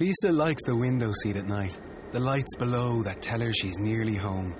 [0.00, 1.76] Lisa likes the window seat at night,
[2.12, 4.54] the lights below that tell her she's nearly home.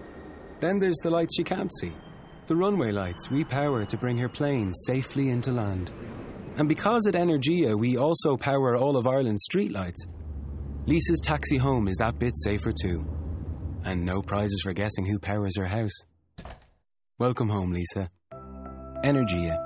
[0.58, 1.92] Then there's the lights she can't see,
[2.46, 5.92] the runway lights we power to bring her plane safely into land.
[6.56, 10.08] And because at Energia we also power all of Ireland's streetlights,
[10.86, 13.06] Lisa's taxi home is that bit safer too.
[13.84, 15.92] And no prizes for guessing who powers her house.
[17.20, 18.10] Welcome home, Lisa.
[19.04, 19.56] Energia,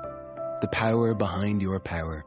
[0.60, 2.26] the power behind your power.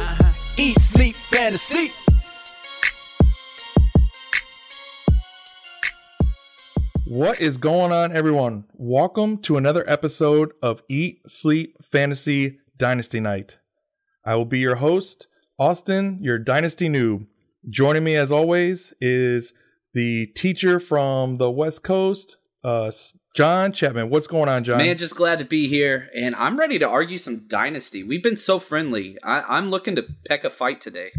[0.61, 1.91] Eat, sleep, fantasy.
[7.07, 8.65] What is going on, everyone?
[8.73, 13.57] Welcome to another episode of Eat, Sleep, Fantasy Dynasty Night.
[14.23, 15.25] I will be your host,
[15.57, 17.25] Austin, your Dynasty noob.
[17.67, 19.53] Joining me, as always, is
[19.95, 22.91] the teacher from the West Coast, uh,
[23.33, 24.09] John Chapman.
[24.09, 24.77] What's going on, John?
[24.77, 28.03] Man, just glad to be here, and I'm ready to argue some dynasty.
[28.03, 29.17] We've been so friendly.
[29.23, 31.11] I, I'm looking to peck a fight today.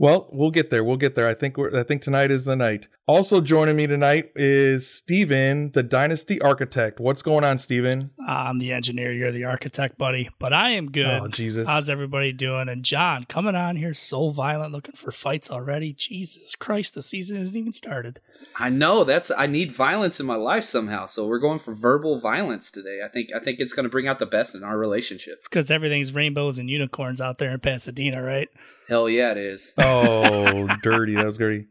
[0.00, 0.82] Well, we'll get there.
[0.82, 1.28] We'll get there.
[1.28, 2.86] I think we're, I think tonight is the night.
[3.06, 6.98] Also joining me tonight is Steven, the Dynasty Architect.
[6.98, 8.10] What's going on, Steven?
[8.26, 10.30] I'm the engineer, you're the architect, buddy.
[10.38, 11.06] But I am oh, good.
[11.06, 11.68] Oh, Jesus.
[11.68, 12.70] How's everybody doing?
[12.70, 15.92] And John coming on here so violent, looking for fights already.
[15.92, 18.20] Jesus Christ, the season hasn't even started.
[18.56, 22.18] I know that's I need violence in my life somehow, so we're going for verbal
[22.18, 23.00] violence today.
[23.04, 25.34] I think I think it's going to bring out the best in our relationship.
[25.36, 28.48] It's because everything's rainbows and unicorns out there in Pasadena, right?
[28.90, 29.72] Hell yeah, it is.
[29.78, 31.14] Oh, dirty.
[31.14, 31.66] That was dirty.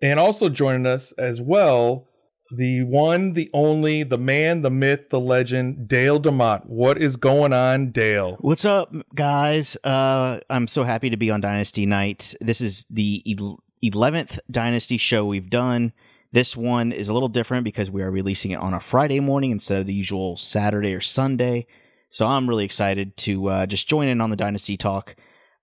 [0.00, 2.06] And also joining us as well,
[2.52, 6.66] the one, the only, the man, the myth, the legend, Dale DeMott.
[6.66, 8.36] What is going on, Dale?
[8.40, 9.76] What's up, guys?
[9.82, 12.36] Uh, I'm so happy to be on Dynasty Night.
[12.40, 15.92] This is the el- 11th Dynasty show we've done.
[16.30, 19.50] This one is a little different because we are releasing it on a Friday morning
[19.50, 21.66] instead of the usual Saturday or Sunday.
[22.10, 25.16] So I'm really excited to uh, just join in on the Dynasty talk.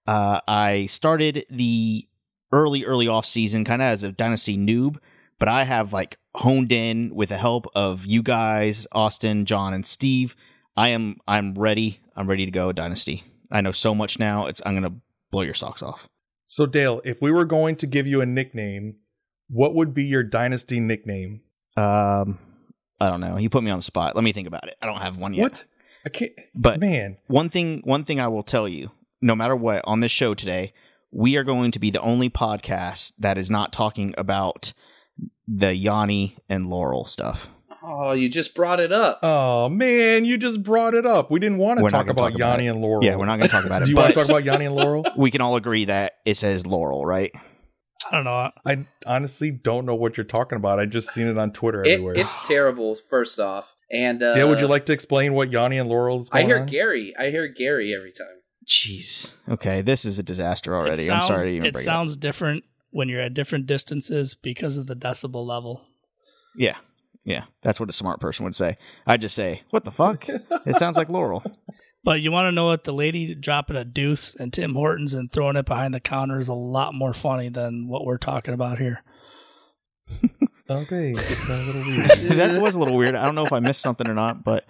[0.06, 2.08] Uh, I started the
[2.52, 4.98] early, early off season kind of as a Dynasty noob,
[5.40, 9.86] but I have like honed in with the help of you guys, Austin, John, and
[9.86, 10.36] Steve.
[10.76, 12.00] I am I'm ready.
[12.16, 13.24] I'm ready to go Dynasty.
[13.52, 14.48] I know so much now.
[14.48, 14.96] It's I'm gonna
[15.32, 16.10] blow your socks off.
[16.48, 18.98] So, Dale, if we were going to give you a nickname,
[19.50, 21.42] what would be your Dynasty nickname?
[21.76, 22.38] Um,
[23.00, 23.38] I don't know.
[23.38, 24.16] You put me on the spot.
[24.16, 24.76] Let me think about it.
[24.82, 25.42] I don't have one yet.
[25.42, 25.66] What?
[26.06, 26.32] I can't.
[26.54, 28.92] But Man, one thing one thing I will tell you,
[29.24, 30.74] no matter what, on this show today,
[31.12, 34.74] we are going to be the only podcast that is not talking about
[35.48, 37.50] the Yanny and Laurel stuff.
[37.86, 39.20] Oh, you just brought it up.
[39.24, 41.30] oh man, you just brought it up.
[41.30, 42.68] We didn't want to We're talk about talk Yanny it.
[42.68, 43.04] and Laurel.
[43.04, 43.86] Yeah, we're not going to talk about it.
[43.86, 45.06] Do you want to talk about Yanny and Laurel?
[45.18, 47.32] we can all agree that it says Laurel, right?
[48.12, 48.52] I don't know.
[48.66, 50.80] I honestly don't know what you're talking about.
[50.80, 52.16] I just seen it on Twitter It, everywhere.
[52.16, 52.96] it's terrible.
[52.96, 56.30] First off, and uh, Dale, would you like to explain what Yanny and Laurel is
[56.34, 56.66] I hear on?
[56.68, 57.14] Gary.
[57.20, 58.28] I hear Gary every time.
[58.68, 59.34] Jeez.
[59.50, 61.04] Okay, this is a disaster already.
[61.04, 64.78] sounds, I'm sorry to even it bring sounds different when you're at different distances because
[64.78, 65.82] of the decibel level.
[66.56, 66.78] Yeah.
[67.26, 68.76] Yeah, that's what a smart person would say.
[69.08, 71.44] I just say, "What the fuck?" it sounds like Laurel.
[72.06, 75.32] But you want to know what the lady dropping a deuce and Tim Hortons and
[75.32, 78.78] throwing it behind the counter is a lot more funny than what we're talking about
[78.78, 79.04] here.
[80.70, 82.10] Okay, it's a little weird.
[82.38, 83.16] that was a little weird.
[83.16, 84.66] I don't know if I missed something or not, but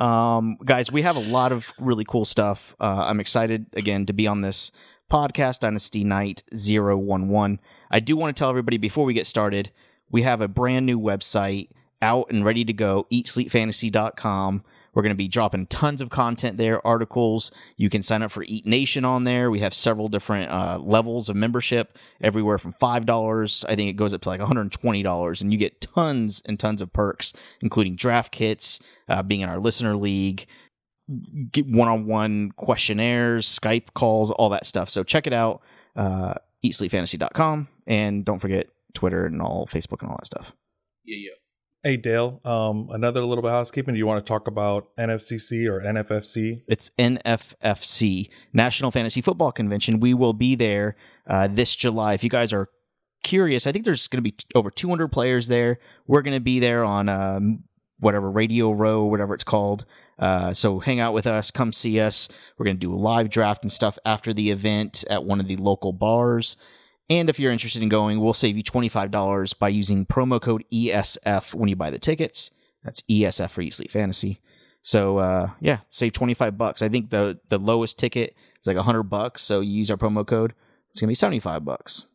[0.00, 2.74] um, guys, we have a lot of really cool stuff.
[2.80, 4.72] Uh, I'm excited again to be on this
[5.10, 7.60] podcast, Dynasty Night 011.
[7.90, 9.70] I do want to tell everybody before we get started,
[10.10, 11.68] we have a brand new website
[12.00, 14.64] out and ready to go, eatsleepfantasy.com.
[14.94, 17.50] We're going to be dropping tons of content there, articles.
[17.76, 19.50] You can sign up for Eat Nation on there.
[19.50, 23.64] We have several different uh, levels of membership, everywhere from $5.
[23.68, 26.92] I think it goes up to like $120, and you get tons and tons of
[26.92, 30.46] perks, including draft kits, uh, being in our listener league,
[31.08, 34.88] one-on-one questionnaires, Skype calls, all that stuff.
[34.88, 35.62] So check it out,
[35.96, 36.34] uh,
[36.64, 40.54] eatsleepfantasy.com, and don't forget Twitter and all Facebook and all that stuff.
[41.04, 41.39] Yeah, yeah.
[41.82, 43.94] Hey Dale, um, another little bit of housekeeping.
[43.94, 46.60] Do you want to talk about NFCC or NFFC?
[46.68, 49.98] It's NFFC, National Fantasy Football Convention.
[49.98, 50.96] We will be there
[51.26, 52.12] uh, this July.
[52.12, 52.68] If you guys are
[53.22, 55.78] curious, I think there's going to be t- over 200 players there.
[56.06, 57.64] We're going to be there on um,
[57.98, 59.86] whatever Radio Row, whatever it's called.
[60.18, 62.28] Uh, so hang out with us, come see us.
[62.58, 65.48] We're going to do a live draft and stuff after the event at one of
[65.48, 66.58] the local bars.
[67.10, 71.54] And if you're interested in going, we'll save you $25 by using promo code ESF
[71.54, 72.52] when you buy the tickets.
[72.84, 74.40] That's ESF for Sleep Fantasy.
[74.82, 76.80] So uh, yeah, save 25 bucks.
[76.80, 80.26] I think the the lowest ticket is like 100 bucks, so you use our promo
[80.26, 80.54] code,
[80.90, 82.06] it's going to be 75 bucks.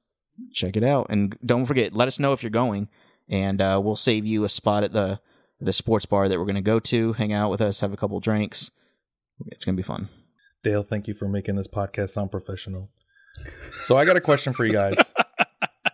[0.52, 2.90] Check it out and don't forget, let us know if you're going
[3.30, 5.20] and uh, we'll save you a spot at the
[5.62, 7.98] the sports bar that we're going to go to, hang out with us, have a
[7.98, 8.72] couple drinks.
[9.48, 10.10] It's going to be fun.
[10.64, 12.90] Dale, thank you for making this podcast sound professional.
[13.86, 15.14] So I got a question for you guys.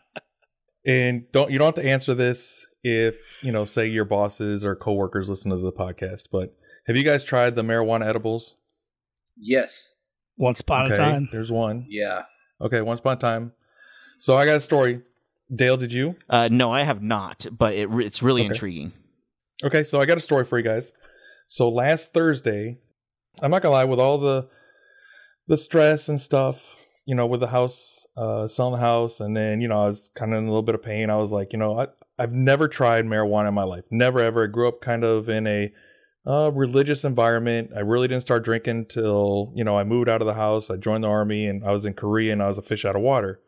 [0.86, 4.78] and don't you don't have to answer this if, you know, say your bosses or
[4.78, 6.56] coworkers listen to the podcast, but
[6.88, 8.56] have you guys tried the marijuana edibles?
[9.38, 9.94] Yes.
[10.38, 11.28] Once upon a time.
[11.34, 11.86] There's one.
[11.90, 12.24] Yeah.
[12.62, 13.52] Okay, once upon a time.
[14.20, 15.02] So I got a story.
[15.54, 16.16] Dale, did you?
[16.30, 18.48] Uh, no, I have not, but it, it's really Okay.
[18.48, 18.94] intriguing.
[19.66, 20.94] Okay, so I got a story for you guys.
[21.50, 22.78] So last Thursday,
[23.42, 24.48] I'm not gonna lie, with all the
[25.48, 26.74] the stress and stuff,
[27.06, 30.12] you know, with the house, uh, selling the house, and then you know, I was
[30.16, 31.10] kind of in a little bit of pain.
[31.10, 31.88] I was like, you know, I
[32.20, 34.44] I've never tried marijuana in my life, never ever.
[34.44, 35.74] I grew up kind of in a
[36.26, 37.72] uh, religious environment.
[37.76, 40.70] I really didn't start drinking till you know I moved out of the house.
[40.70, 42.96] I joined the army, and I was in Korea, and I was a fish out
[42.96, 43.40] of water.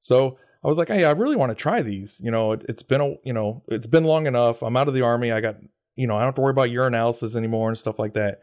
[0.00, 2.20] So I was like, hey, I really want to try these.
[2.22, 4.62] You know, it, it's been a you know it's been long enough.
[4.62, 5.30] I'm out of the army.
[5.30, 5.56] I got
[5.94, 8.40] you know I don't have to worry about urinalysis anymore and stuff like that.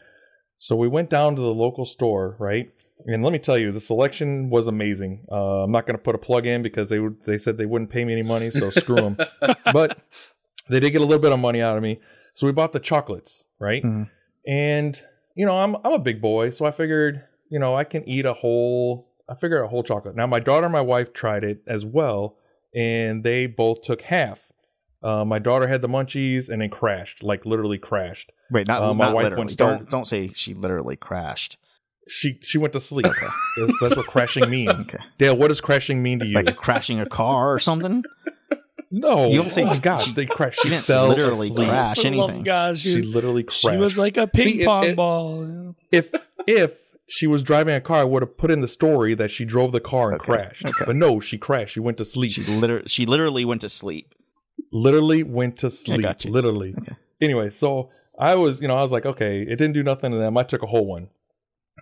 [0.59, 2.69] So we went down to the local store, right?
[3.05, 5.25] And let me tell you, the selection was amazing.
[5.31, 7.89] Uh, I'm not going to put a plug in because they they said they wouldn't
[7.89, 9.17] pay me any money, so screw them.
[9.73, 9.99] but
[10.67, 11.99] they did get a little bit of money out of me.
[12.33, 13.83] So we bought the chocolates, right?
[13.83, 14.09] Mhm.
[14.47, 15.01] And
[15.35, 18.25] you know, I'm I'm a big boy, so I figured, you know, I can eat
[18.25, 20.15] a whole I figured a whole chocolate.
[20.15, 22.35] Now my daughter and my wife tried it as well,
[22.75, 24.39] and they both took half.
[25.01, 28.33] Uh, my daughter had the munchies and then crashed, like literally crashed.
[28.51, 29.45] Wait, not, Uh, my not wife literally.
[29.45, 31.57] went Don't don't say she literally crashed.
[32.09, 33.05] She she went to sleep.
[33.05, 34.87] That's, that's what crashing means.
[34.87, 36.33] Okay, Dale, what does crashing mean to you?
[36.35, 38.03] like crashing a car or something.
[38.91, 40.59] no, You don't say oh she- God, she- they crashed.
[40.61, 41.69] she She, didn't fell literally asleep.
[41.69, 41.97] crash.
[41.97, 42.43] For the love anything.
[42.43, 43.61] God, She she, literally crashed.
[43.61, 45.75] she was like a ping See, pong if- ball.
[45.91, 46.11] if
[46.47, 46.73] if
[47.07, 49.71] she was driving a car, I would have put in the story that she drove
[49.71, 50.65] the car and Okay, crashed.
[50.65, 50.85] okay.
[50.85, 51.73] But no, she crashed.
[51.73, 52.31] She went to sleep.
[52.31, 54.13] She literally she literally went to sleep.
[54.71, 56.01] literally went to sleep.
[56.01, 56.31] got you.
[56.31, 56.75] Literally.
[56.79, 56.95] Okay.
[57.21, 60.17] Anyway, so I was, you know, I was like, okay, it didn't do nothing to
[60.17, 60.37] them.
[60.37, 61.09] I took a whole one.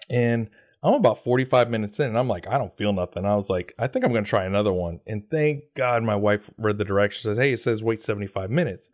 [0.10, 0.50] And
[0.84, 3.26] I'm about 45 minutes in, and I'm like, I don't feel nothing.
[3.26, 5.00] I was like, I think I'm going to try another one.
[5.08, 8.88] And thank God my wife read the directions, says, hey, it says wait 75 minutes.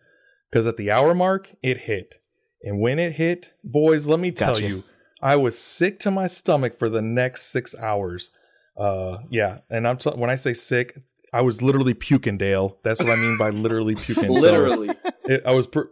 [0.49, 2.21] Because at the hour mark, it hit.
[2.61, 4.67] And when it hit, boys, let me tell Gotcha.
[4.67, 4.83] you,
[5.21, 8.29] I was sick to my stomach for the next six hours.
[8.77, 9.59] Uh, yeah.
[9.69, 10.97] And I'm t- when I say sick,
[11.33, 12.77] I was literally puking, Dale.
[12.83, 14.25] That's what I mean by literally puking.
[14.37, 14.91] So- Literally.
[15.25, 15.89] it, I was per-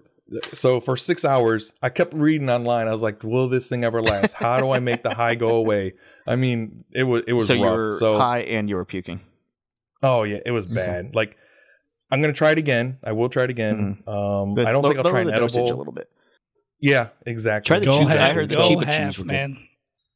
[0.53, 1.73] so for six hours.
[1.81, 2.87] I kept reading online.
[2.87, 4.33] I was like, "Will this thing ever last?
[4.33, 5.93] How do I make the high go away?"
[6.27, 7.61] I mean, it was it was so rough.
[7.61, 9.19] you were so high and you were puking.
[10.03, 10.75] oh yeah, it was Okay.
[10.75, 11.15] bad.
[11.15, 11.35] Like
[12.11, 12.97] I'm gonna try it again.
[13.03, 13.97] I will try it again.
[14.05, 14.09] Mm-hmm.
[14.09, 15.75] Um, I don't Low- think I'll try lower an the dosage edible.
[15.75, 16.09] a little bit.
[16.79, 17.67] Yeah, exactly.
[17.67, 19.31] Try the Go chew- half, I heard the go cheaper half, chews were good.
[19.31, 19.67] man.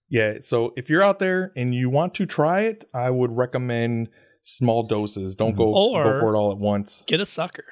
[0.10, 0.34] Yeah.
[0.42, 4.10] So if you're out there and you want to try it, I would recommend
[4.42, 5.36] small doses.
[5.36, 5.58] Don't mm-hmm.
[5.60, 7.04] go Or- go for it all at once.
[7.08, 7.66] Get a sucker.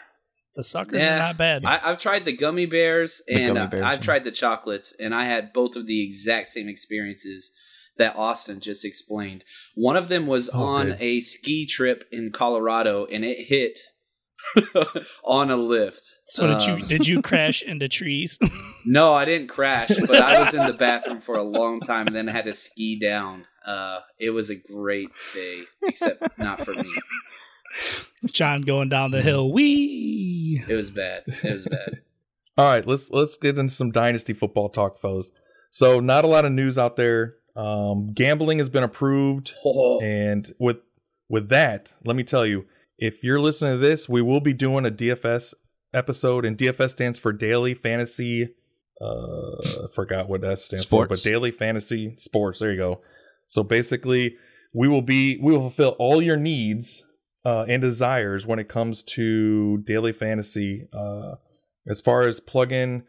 [0.55, 1.65] The suckers Yeah, are not bad.
[1.65, 4.01] I, I've tried the gummy bears The and gummy uh, bears, I've yeah.
[4.05, 7.51] tried the chocolates, and I had both of the exact same experiences
[7.97, 9.43] that Austin just explained.
[9.75, 10.97] One of them was Oh, on good.
[11.01, 13.79] a ski trip in Colorado, and it hit
[15.23, 16.01] on a lift.
[16.25, 18.37] so did you Um, did you crash into trees?
[18.85, 22.13] No, I didn't crash, but I was in the bathroom for a long time, and
[22.13, 23.45] then I had to ski down.
[23.65, 26.83] Uh, it was a great day, except not for me.
[28.25, 29.51] John going down the hill.
[29.51, 30.63] Wee.
[30.67, 31.23] It was bad.
[31.27, 32.01] It was bad.
[32.57, 35.31] All right, let's let's get into some dynasty football talk, fellas.
[35.71, 37.35] So, not a lot of news out there.
[37.55, 40.77] Um, gambling has been approved, Oh, and with
[41.29, 42.65] with that, let me tell you,
[42.97, 45.55] if you're listening to this, we will be doing a DFS
[45.93, 48.53] episode, and DFS stands for Daily Fantasy.
[49.01, 52.59] Uh, I forgot what that stands for, but Daily Fantasy Sports.
[52.59, 53.01] There you go.
[53.47, 54.37] So basically,
[54.73, 57.03] we will be we will fulfill all your needs
[57.45, 60.87] uh, and desires when it comes to daily fantasy.
[60.93, 61.35] Uh,
[61.87, 63.03] as far as plug-in,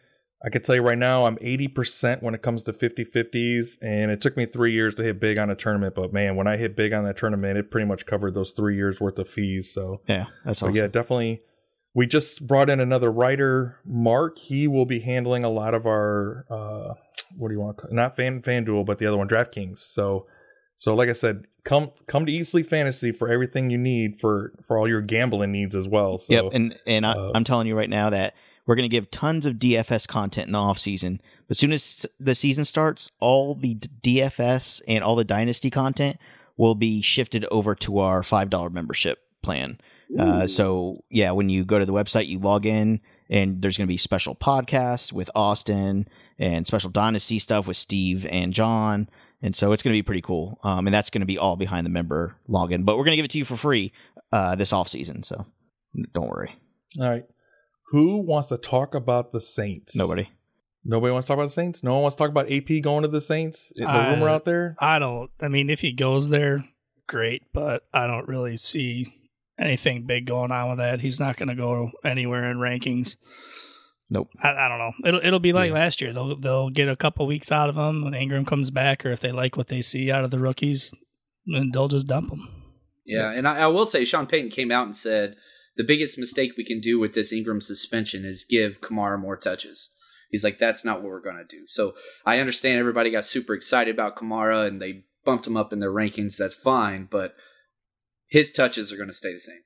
[0.45, 4.21] I can tell you right now, I'm 80% when it comes to 50-50s, and it
[4.21, 5.95] took me three years to hit big on a tournament.
[5.95, 8.77] But man, when I hit big on that tournament, it pretty much covered those three
[8.77, 9.73] years worth of fees.
[9.73, 10.75] So Yeah, that's awesome.
[10.75, 11.43] yeah, definitely.
[11.95, 14.39] We just brought in another writer, Mark.
[14.39, 16.95] He will be handling a lot of our uh
[17.39, 19.79] what do you want to call not fan FanDuel, but the other one, DraftKings.
[19.79, 20.27] So
[20.77, 24.53] so like I said, come come to Eat Sleep Fantasy for everything you need for
[24.63, 26.19] for all your gambling needs as well.
[26.19, 28.35] So yep, and and I, uh, I'm telling you right now that
[28.67, 31.21] We're going to give tons of DFS content in the off season.
[31.51, 36.17] As soon as the season starts, all the DFS and all the Dynasty content
[36.57, 39.79] will be shifted over to our $5 membership plan.
[40.19, 43.87] Uh, so yeah, when you go to the website, you log in, and there's going
[43.87, 46.07] to be special podcasts with Austin
[46.39, 49.09] and special Dynasty stuff with Steve and John.
[49.45, 50.59] And so it's going to be pretty cool.
[50.65, 52.87] Um, and that's going to be all behind the member login.
[52.87, 53.93] But we're going to give it to you for free
[54.33, 55.23] uh, this off season.
[55.23, 55.45] So
[56.15, 56.57] don't worry.
[56.99, 57.25] All right.
[57.91, 59.95] Who wants to talk about the Saints?
[59.95, 60.31] Nobody.
[60.83, 61.85] Nobody wants to talk about the Saints.
[61.85, 63.71] No one wants to talk about AP going to the Saints.
[63.77, 64.77] The I- rumor out there.
[64.81, 65.31] I don't.
[65.43, 66.65] I mean, if he goes there,
[67.07, 69.15] great, but I don't really see
[69.59, 71.03] anything big going on with that.
[71.03, 73.17] He's not going to go anywhere in rankings.
[74.11, 74.29] Nope.
[74.43, 74.93] I, I don't know.
[75.09, 75.75] It'll it'll be like Yeah.
[75.77, 76.13] last year.
[76.13, 79.21] They'll they'll get a couple weeks out of him when Ingram comes back, or if
[79.21, 80.93] they like what they see out of the rookies,
[81.47, 82.49] then they'll just dump him.
[83.07, 85.37] Yeah, and I, I will say Sean Payton came out and said
[85.77, 89.91] the biggest mistake we can do with this Ingram suspension is give Kamara more touches.
[90.31, 91.65] He's like, that's not what we're going to do.
[91.67, 91.95] So
[92.27, 95.93] I understand everybody got super excited about Kamara and they bumped him up in their
[95.93, 96.37] rankings.
[96.39, 97.35] That's fine, but
[98.29, 99.63] his touches are going to stay the same.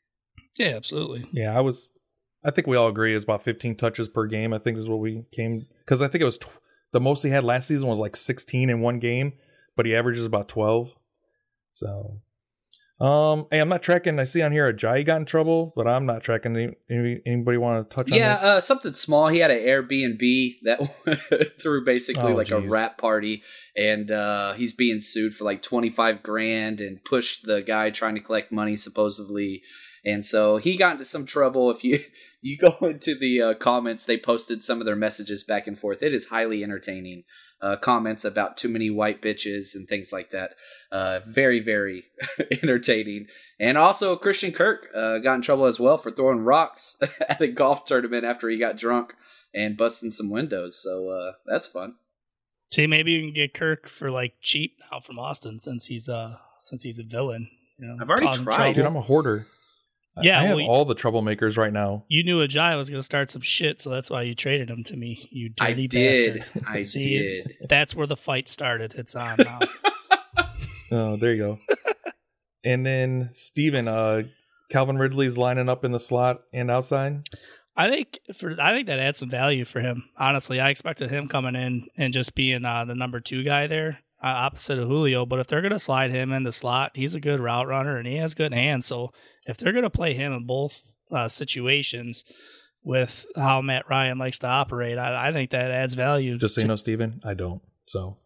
[0.58, 1.26] Yeah, absolutely.
[1.32, 1.90] Yeah, I was.
[2.44, 4.52] I think we all agree it's about 15 touches per game.
[4.52, 6.48] I think is what we came because I think it was tw-
[6.92, 9.34] the most he had last season was like 16 in one game,
[9.76, 10.94] but he averages about 12.
[11.72, 12.20] So,
[13.00, 14.18] um, hey, I'm not tracking.
[14.18, 16.56] I see on here a Ajayi got in trouble, but I'm not tracking.
[16.56, 19.28] Any, any, anybody want to touch on Yeah, uh, something small.
[19.28, 23.42] He had an Airbnb that threw basically Oh, like a rap party,
[23.76, 28.16] and uh, he's being sued for like twenty five grand and pushed the guy trying
[28.16, 29.62] to collect money supposedly,
[30.08, 31.70] and so he got into some trouble.
[31.70, 32.02] If you
[32.40, 36.02] you go into the uh, comments, they posted some of their messages back and forth.
[36.02, 37.24] It is highly entertaining.
[37.60, 40.52] Uh, comments about too many white bitches and things like that.
[40.92, 42.04] Uh, very very
[42.62, 43.26] entertaining.
[43.60, 46.96] And also, Christian Kirk uh, got in trouble as well for throwing rocks
[47.28, 49.14] at a golf tournament after he got drunk
[49.52, 50.80] and busting some windows.
[50.82, 51.96] So uh, that's fun.
[52.72, 56.36] See, maybe you can get Kirk for like cheap now from Austin since he's uh
[56.60, 57.50] since he's a villain.
[57.78, 58.54] You know, I've already tried.
[58.54, 58.74] trouble.
[58.74, 59.46] Dude, I'm a hoarder.
[60.18, 62.04] I- Yeah, I have well, you- all the troublemakers right now.
[62.08, 64.82] You knew Ajayi was going to start some shit, so that's why you traded him
[64.84, 65.28] to me.
[65.30, 66.44] You I dirty did.
[66.44, 66.64] bastard.
[66.66, 67.56] I See, did.
[67.68, 68.94] That's where the fight started.
[68.94, 69.60] It's on now.
[70.90, 71.58] Oh, there you go.
[72.64, 74.22] and then Steven, uh,
[74.70, 77.22] Calvin Ridley's lining up in the slot and outside.
[77.76, 80.04] I think for I think that adds some value for him.
[80.16, 84.00] Honestly, I expected him coming in and just being uh, the number two guy there,
[84.22, 85.24] uh, opposite of Julio.
[85.26, 87.96] But if they're going to slide him in the slot, he's a good route runner
[87.96, 88.86] and he has good hands.
[88.86, 89.12] So
[89.48, 92.24] if they're going to play him in both uh, situations
[92.84, 96.38] with how Matt Ryan likes to operate, I, I think that adds value.
[96.38, 97.60] Just so to- you know, Steven, I don't.
[97.86, 98.18] So,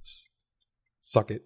[0.00, 0.28] s-
[1.00, 1.42] suck it.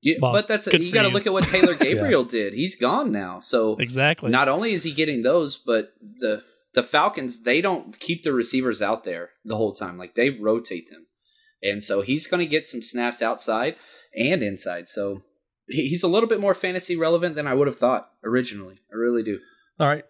[0.00, 2.52] Yeah, Well, but that's good you got to look at what Taylor Gabriel did.
[2.52, 3.40] He's gone now.
[3.40, 4.30] So exactly.
[4.30, 6.42] not only is he getting those, but the
[6.74, 9.96] the Falcons they don't keep the receivers out there the whole time.
[9.96, 11.06] Like they rotate them,
[11.62, 13.76] and so he's going to get some snaps outside
[14.14, 14.88] and inside.
[14.88, 15.22] So he-
[15.68, 18.80] he's a little bit more fantasy relevant than I would have thought originally.
[18.92, 19.38] I really do.
[19.80, 20.04] All right.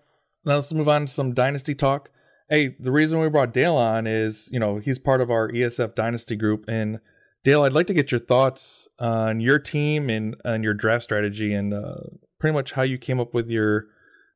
[0.44, 2.10] Now let's move on to some dynasty talk.
[2.50, 5.94] Hey, the reason we brought Dale on is, you know, he's part of our ESF
[5.94, 6.66] dynasty group.
[6.68, 7.00] And
[7.42, 11.54] Dale, I'd like to get your thoughts on your team and on your draft strategy
[11.54, 11.96] and uh,
[12.38, 13.86] pretty much how you came up with your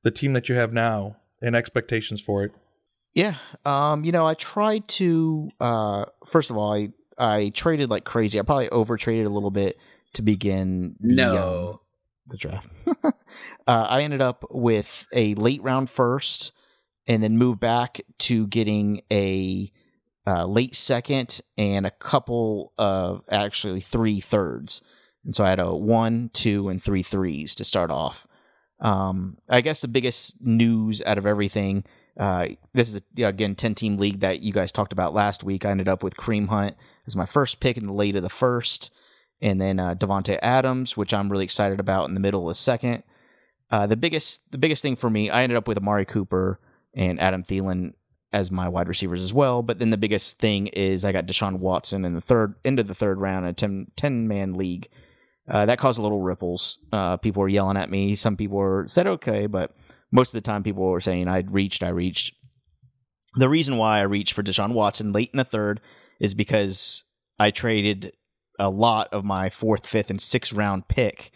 [0.04, 2.52] the team that you have now and expectations for it.
[3.14, 3.34] Yeah.
[3.64, 8.38] Um, you know, I tried to uh first of all, I I traded like crazy.
[8.38, 9.76] I probably over traded a little bit
[10.15, 11.79] to begin the, um,
[12.27, 12.69] the draft.
[13.05, 13.11] uh,
[13.67, 16.53] I ended up with a late round first,
[17.07, 19.73] and then moved back to getting a
[20.27, 24.83] uh, late second and a couple of actually three thirds.
[25.25, 28.27] And so I had a one, two, and three threes to start off.
[28.81, 31.85] Um, I guess the biggest news out of everything.
[32.19, 35.65] Uh, this is yeah, again ten team league that you guys talked about last week.
[35.65, 38.29] I ended up with Kareem Hunt as my first pick in the late of the
[38.29, 38.91] first
[39.40, 42.54] and then uh, Davante Adams, which I'm really excited about in the middle of the
[42.54, 43.02] second.
[43.71, 46.59] Uh, the biggest the biggest thing for me, I ended up with Amari Cooper
[46.95, 47.95] and Adam Thielen
[48.33, 49.62] as my wide receivers as well.
[49.62, 52.95] But then the biggest thing is I got Deshaun Watson in the third into the
[52.95, 54.88] third round in a 10, 10 man league.
[55.49, 56.78] Uh, that caused a little ripples.
[56.92, 58.14] Uh, people were yelling at me.
[58.14, 59.75] Some people were said okay, but
[60.11, 62.35] most of the time people were saying I'd reached, I reached.
[63.35, 65.80] The reason why I reached for Deshaun Watson late in the third
[66.21, 67.04] is because
[67.38, 68.12] I traded
[68.59, 71.31] a lot of my fourth, fifth, and sixth round pick.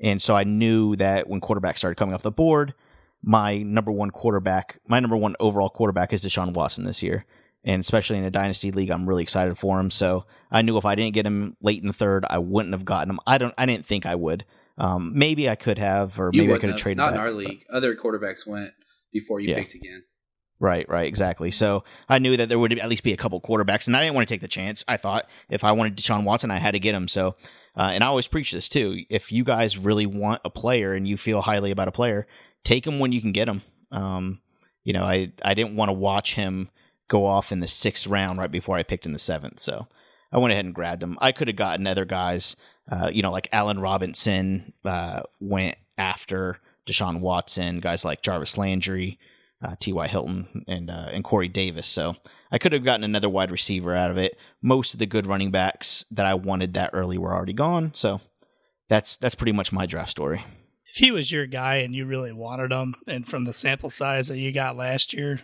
[0.00, 2.74] And so I knew that when quarterbacks started coming off the board,
[3.22, 7.24] my number one quarterback, my number one overall quarterback is Deshaun Watson this year.
[7.64, 9.90] And especially in a dynasty league, I'm really excited for him.
[9.90, 12.84] So I knew if I didn't get him late in the third, I wouldn't have
[12.84, 13.20] gotten him.
[13.26, 13.52] I don't.
[13.58, 14.44] I didn't think I would.
[14.78, 16.98] Um, maybe I could have, or you maybe I could have traded.
[16.98, 17.64] Not in our league.
[17.70, 18.70] Other quarterbacks went
[19.12, 19.56] before you Yeah.
[19.56, 20.04] picked again.
[20.60, 21.52] Right, right, exactly.
[21.52, 24.14] So I knew that there would at least be a couple quarterbacks, and I didn't
[24.14, 24.84] want to take the chance.
[24.88, 27.06] I thought if I wanted Deshaun Watson, I had to get him.
[27.06, 27.36] So,
[27.76, 29.04] uh, and I always preach this too.
[29.08, 32.26] If you guys really want a player and you feel highly about a player,
[32.64, 33.62] take him when you can get him.
[33.92, 34.40] Um,
[34.82, 36.70] you know, I I didn't want to watch him
[37.06, 39.60] go off in the sixth round right before I picked in the seventh.
[39.60, 39.86] So
[40.32, 41.16] I went ahead and grabbed him.
[41.20, 42.56] I could have gotten other guys,
[42.90, 49.18] uh, you know, like Allen Robinson uh, went after Deshaun Watson, guys like Jarvis Landry
[49.62, 50.06] uh, T.Y.
[50.08, 51.86] Hilton and uh, and Corey Davis.
[51.86, 52.16] So
[52.50, 54.36] I could have gotten another wide receiver out of it.
[54.62, 57.92] Most of the good running backs that I wanted that early were already gone.
[57.94, 58.20] So
[58.88, 60.44] that's that's pretty much my draft story.
[60.90, 64.28] If he was your guy and you really wanted him, and from the sample size
[64.28, 65.40] that you got last year,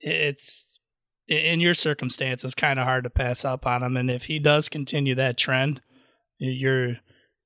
[0.00, 0.78] it's
[1.26, 3.96] in your circumstances kind of hard to pass up on him.
[3.96, 5.82] And if he does continue that trend,
[6.38, 6.96] you're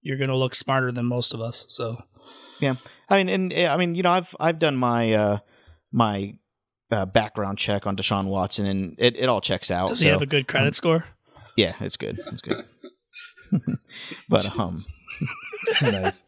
[0.03, 1.67] you're going to look smarter than most of us.
[1.69, 2.03] So
[2.61, 2.77] yeah,
[3.09, 5.39] I mean, and I mean, you know, I've I've done my uh,
[5.93, 6.35] my
[6.91, 9.89] uh, background check on Deshaun Watson, and it, it all checks out.
[9.89, 11.05] Does he have a good credit um, score?
[11.57, 12.21] Yeah, it's good.
[12.33, 12.65] It's good.
[14.29, 14.77] but um,
[15.81, 16.25] nice.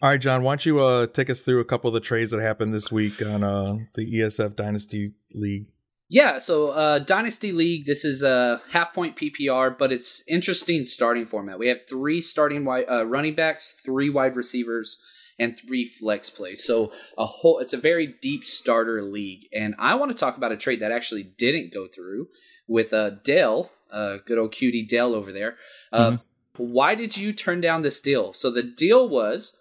[0.00, 2.30] All right, John, why don't you uh, take us through a couple of the trades
[2.30, 5.66] that happened this week on uh, the ESF Dynasty League?
[6.08, 11.26] Yeah, so uh, Dynasty League, this is a half point PPR, but it's interesting starting
[11.26, 11.58] format.
[11.58, 14.98] We have three starting wide, uh, running backs, three wide receivers,
[15.38, 16.64] and three flex plays.
[16.64, 19.46] So a whole it's a very deep starter league.
[19.52, 22.28] And I want to talk about a trade that actually didn't go through
[22.66, 25.56] with uh, Dale, uh, good old cutie Dale over there.
[25.92, 26.62] Uh, mm-hmm.
[26.72, 28.32] Why did you turn down this deal?
[28.34, 29.56] So the deal was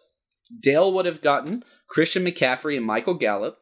[0.59, 3.59] Dale would have gotten Christian McCaffrey and Michael Gallup,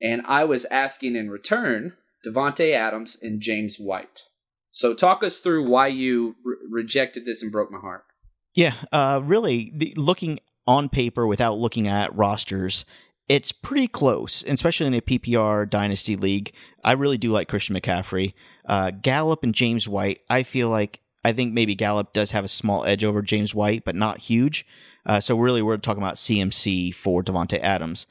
[0.00, 1.94] and I was asking in return
[2.26, 4.22] Davante Adams and James White.
[4.70, 8.04] So talk us through why you re- rejected this and broke my heart.
[8.54, 12.84] Yeah, uh, really, the, looking on paper without looking at rosters,
[13.28, 16.52] it's pretty close, especially in a PPR dynasty league.
[16.82, 18.34] I really do like Christian McCaffrey.
[18.66, 22.48] Uh, Gallup and James White, I feel like I think maybe Gallup does have a
[22.48, 24.66] small edge over James White, but not huge.
[25.06, 28.06] Uh, so really, we're talking about CMC for Davante Adams.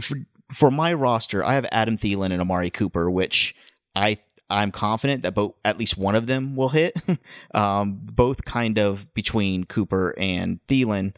[0.00, 0.18] For,
[0.52, 3.54] for my roster, I have Adam Thielen and Amari Cooper, which
[3.94, 6.96] I I'm confident that both at least one of them will hit.
[7.54, 11.14] um, both kind of between Cooper and Thielen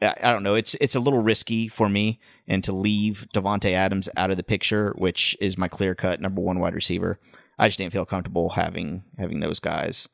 [0.00, 0.54] I don't know.
[0.54, 4.44] It's it's a little risky for me, and to leave Davante Adams out of the
[4.44, 7.18] picture, which is my clear cut number one wide receiver,
[7.58, 10.08] I just didn't feel comfortable having having those guys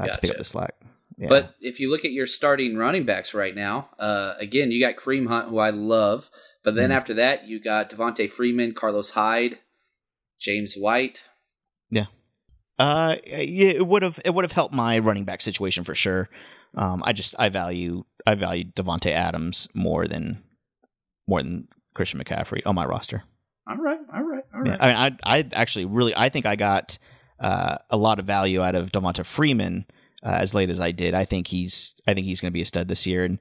[0.00, 0.14] uh, gotcha.
[0.14, 0.74] to pick up the slack.
[1.18, 1.28] Yeah.
[1.28, 4.96] But if you look at your starting running backs right now, uh, again, you got
[4.96, 6.30] Kareem Hunt, who I love,
[6.64, 6.94] but then mm.
[6.94, 9.58] after that, you got Devonta Freeman, Carlos Hyde,
[10.38, 11.22] James White.
[11.90, 12.06] Yeah.
[12.78, 16.28] Uh, yeah, it would have it would have helped my running back situation for sure.
[16.76, 20.42] Um, I just I value I value Davante Adams more than
[21.26, 23.22] more than Christian McCaffrey on my roster.
[23.68, 24.70] All right, all right, all right.
[24.70, 26.98] Yeah, I mean, I I actually really I think I got
[27.40, 29.86] uh, a lot of value out of Devonta Freeman
[30.22, 31.14] uh, as late as I did.
[31.14, 33.38] I think he's I think he's going to be a stud this year, and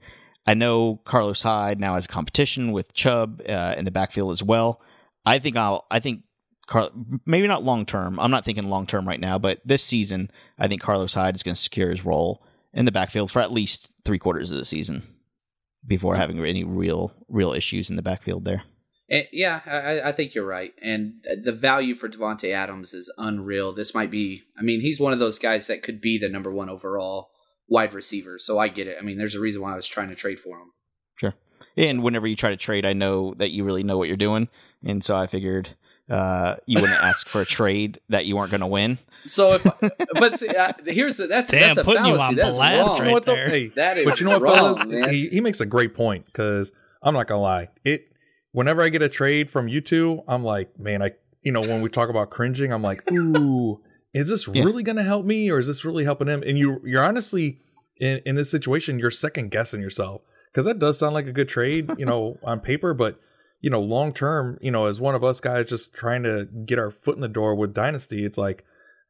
[0.48, 4.41] I know Carlos Hyde now has a competition with Chubb uh, in the backfield as
[4.41, 4.82] well.
[5.26, 6.24] I think I'll I think
[6.67, 6.91] Carl,
[7.26, 8.19] maybe not long term.
[8.19, 11.43] I'm not thinking long term right now, but this season, I think Carlos Hyde is
[11.43, 12.43] going to secure his role
[12.76, 15.02] in the backfield for at least three quarters of the season
[15.88, 18.64] before having any real real issues in the backfield there.
[19.10, 23.72] Eh, yeah, I, I, think you're right, and the value for Davante Adams is unreal.
[23.72, 26.52] This might be, I mean, he's one of those guys that could be the number
[26.52, 27.30] one overall
[27.68, 28.40] wide receiver.
[28.40, 28.98] So I get it.
[29.00, 30.72] I mean, there's a reason why I was trying to trade for him.
[31.18, 31.36] Sure.
[31.78, 34.50] And whenever you try to trade, I know that you really know what you're doing,
[34.84, 35.76] and so I figured
[36.10, 38.98] uh, you wouldn't ask for a trade that you weren't going to win.
[39.26, 39.63] So if,
[40.13, 42.22] but see, uh, here's the, that's Damn, that's a putting fallacy.
[42.22, 43.13] you on that's blast wrong.
[43.13, 43.50] right there.
[43.50, 45.12] Hey, that is but you know what, wrong, fellas?
[45.12, 47.70] He, he makes a great point because I'm not gonna lie.
[47.84, 48.12] It
[48.52, 51.82] whenever I get a trade from you two, I'm like, man, I you know when
[51.82, 53.82] we talk about cringing, I'm like, ooh,
[54.13, 54.63] is this yeah.
[54.63, 56.44] really gonna help me or is this really helping him?
[56.46, 57.60] And you you're honestly
[57.98, 61.50] in in this situation, you're second guessing yourself because that does sound like a good
[61.50, 63.20] trade, you know, on paper, but
[63.62, 66.80] you know, long term, you know, as one of us guys just trying to get
[66.80, 68.63] our foot in the door with Dynasty, it's like,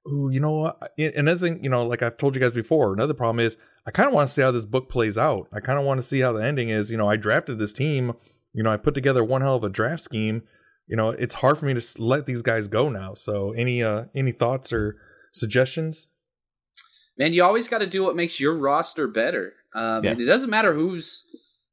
[0.07, 0.91] ooh, you know what?
[0.97, 4.07] Another thing, you know, like I've told you guys before, another problem is I kind
[4.07, 5.47] of want to see how this book plays out.
[5.53, 6.89] I kind of want to see how the ending is.
[6.89, 8.13] You know, I drafted this team,
[8.53, 10.43] you know, I put together one hell of a draft scheme.
[10.87, 13.15] You know, it's hard for me to let these guys go now.
[13.15, 14.97] So, any uh any thoughts or
[15.33, 16.07] suggestions?
[17.17, 19.53] Man, you always got to do what makes your roster better.
[19.73, 20.11] Um, yeah.
[20.11, 21.25] and it doesn't matter who's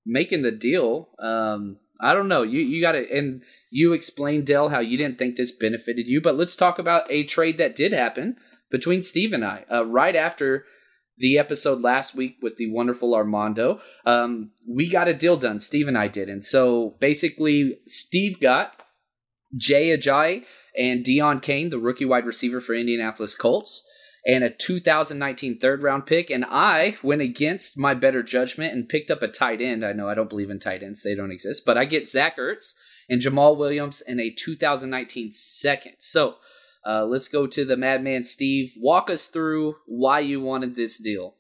[0.07, 1.11] making the deal.
[1.19, 2.43] Um, I don't know.
[2.43, 6.21] You you got to and you explained Dell how you didn't think this benefited you,
[6.21, 8.37] but let's talk about a trade that did happen
[8.71, 10.65] between Steve and I uh, right after
[11.17, 13.81] the episode last week with the wonderful Armando.
[14.05, 15.61] Um, we got a deal done.
[15.61, 18.73] Steve and I did, and so basically Steve got
[19.57, 20.45] Jay Ajayi
[20.77, 23.85] and Deon Cain, the rookie wide receiver for Indianapolis Colts,
[24.27, 26.31] and a 2019 third round pick.
[26.31, 29.85] And I went against my better judgment and picked up a tight end.
[29.85, 32.37] I know I don't believe in tight ends, they don't exist, but I get Zach
[32.37, 32.75] Ertz
[33.09, 35.95] and Jamaal Williams in a 2019 second.
[35.99, 36.37] So
[36.87, 38.73] uh, let's go to the Madman Steve.
[38.79, 41.37] Walk us through why you wanted this deal.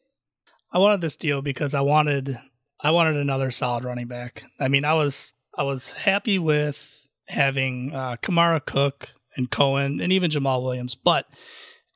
[0.73, 2.38] I wanted this deal because I wanted
[2.81, 4.45] I wanted another solid running back.
[4.59, 10.12] I mean, I was I was happy with having uh, Kamara Cook and Cohen and
[10.12, 11.27] even Jamal Williams, but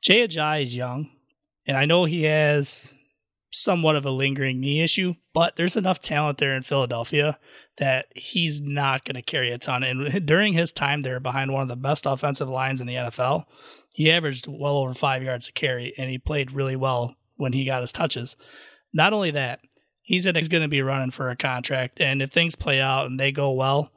[0.07, 1.09] Jay Ajayi is young,
[1.65, 2.95] and I know he has
[3.51, 7.37] somewhat of a lingering knee issue, but there's enough talent there in Philadelphia
[7.75, 9.83] that he's not going to carry a ton.
[9.83, 13.47] And during his time there, behind one of the best offensive lines in the NFL,
[13.95, 17.65] he averaged well over five yards a carry, and he played really well when he
[17.65, 18.37] got his touches.
[18.93, 19.59] Not only that,
[20.03, 23.33] he's going to be running for a contract, and if things play out and they
[23.33, 23.91] go well,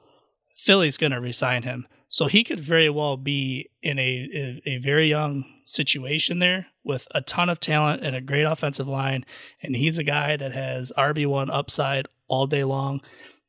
[0.57, 1.87] Philly's going to resign him.
[2.13, 7.21] So he could very well be in a, a, very young situation there with a
[7.21, 9.25] ton of talent and a great offensive line,
[9.63, 13.01] and he's a guy that has RB one upside all day long.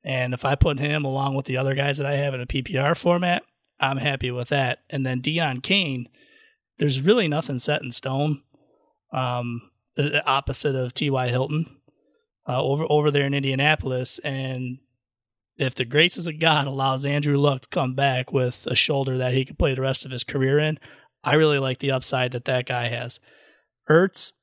[0.03, 2.45] And if I put him along with the other guys that I have in a
[2.45, 3.41] PPR format,
[3.79, 4.83] I'm happy with that.
[4.91, 6.07] And then Deon Cain,
[6.77, 8.43] there's really nothing set in stone.
[9.11, 11.29] Um, the opposite of T.Y.
[11.29, 11.65] Hilton
[12.47, 14.77] uh, over over there in Indianapolis, and
[15.57, 19.33] if the graces of God allows Andrew Luck to come back with a shoulder that
[19.33, 20.79] he can play the rest of his career in,
[21.23, 23.19] I really like the upside that that guy has.
[23.89, 24.33] Ertz,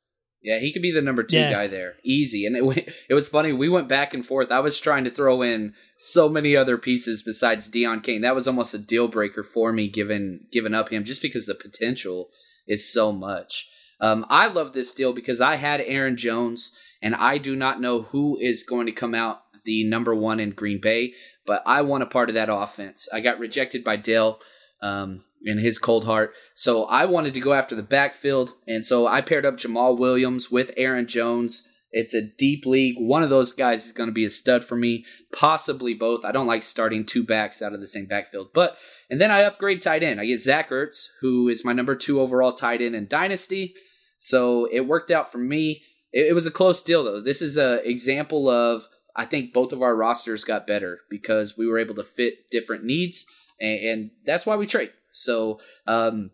[0.42, 1.50] yeah, he could be the number two Yeah.
[1.50, 2.46] guy there, easy.
[2.46, 3.52] And it it was funny.
[3.52, 4.50] We went back and forth.
[4.50, 8.20] I was trying to throw in so many other pieces besides Deon Cain.
[8.20, 11.54] That was almost a deal breaker for me, given giving up him, just because the
[11.54, 12.28] potential
[12.66, 13.68] is so much.
[14.00, 16.70] Um, I love this deal because I had Aaron Jones,
[17.02, 20.50] and I do not know who is going to come out the number one in
[20.52, 21.12] Green Bay,
[21.46, 23.06] but I want a part of that offense.
[23.12, 24.38] I got rejected by Dale
[24.80, 29.06] um, in his cold heart, so I wanted to go after the backfield, and so
[29.06, 31.62] I paired up Jamaal Williams with Aaron Jones.
[31.90, 32.96] It's a deep league.
[32.98, 36.24] One of those guys is going to be a stud for me, possibly both.
[36.24, 38.76] I don't like starting two backs out of the same backfield, but
[39.10, 40.20] and then I upgrade tight end.
[40.20, 43.74] I get Zach Ertz, who is my number two overall tight end in Dynasty.
[44.18, 45.82] So it worked out for me.
[46.12, 47.20] It, it was a close deal, though.
[47.20, 48.82] This is an example of
[49.18, 52.84] I think both of our rosters got better because we were able to fit different
[52.84, 53.26] needs,
[53.60, 54.92] and, and that's why we trade.
[55.12, 56.30] So um,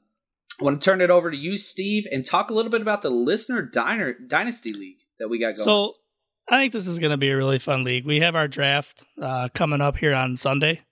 [0.61, 3.01] I want to turn it over to you, Steve, and talk a little bit about
[3.01, 5.65] the listener diner, dynasty league that we got going.
[5.65, 5.95] So
[6.47, 8.05] I think this is going to be a really fun league.
[8.05, 10.83] We have our draft uh, coming up here on Sunday,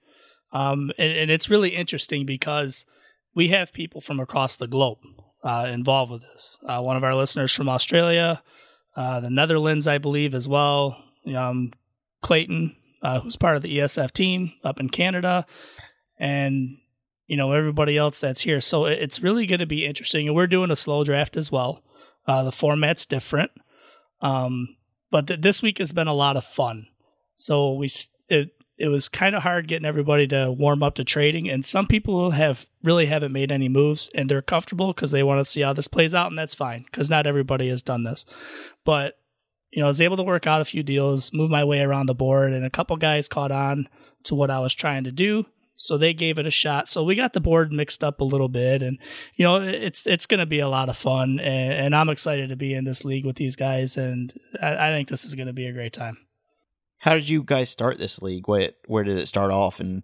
[0.50, 2.86] um, and, and it's really interesting because
[3.34, 4.98] we have people from across the globe
[5.44, 6.58] uh, involved with this.
[6.66, 8.42] Uh, one of our listeners from Australia,
[8.96, 11.04] uh, the Netherlands, I believe, as well.
[11.36, 11.72] Um,
[12.22, 15.44] Clayton, uh, who's part of the ESF team up in Canada,
[16.18, 16.78] and
[17.26, 18.60] you know everybody else that's here.
[18.60, 21.82] So it's really going to be interesting, and we're doing a slow draft as well.
[22.26, 23.50] Uh, the format's different.
[24.20, 24.76] Um,
[25.10, 26.86] but th- this week has been a lot of fun.
[27.34, 27.90] So we
[28.28, 31.86] it it was kind of hard getting everybody to warm up to trading, and some
[31.86, 35.60] people have really haven't made any moves, and they're comfortable because they want to see
[35.60, 38.24] how this plays out, and that's fine because not everybody has done this.
[38.84, 39.18] But
[39.72, 42.06] you know, I was able to work out a few deals, move my way around
[42.06, 43.88] the board, and a couple guys caught on
[44.24, 45.46] to what I was trying to do.
[45.74, 46.88] So they gave it a shot.
[46.90, 48.98] So we got the board mixed up a little bit, and
[49.34, 52.50] you know it's it's going to be a lot of fun, and, and I'm excited
[52.50, 55.46] to be in this league with these guys, and I, I think this is going
[55.46, 56.18] to be a great time.
[57.00, 58.46] How did you guys start this league?
[58.46, 60.02] What, where did it start off, and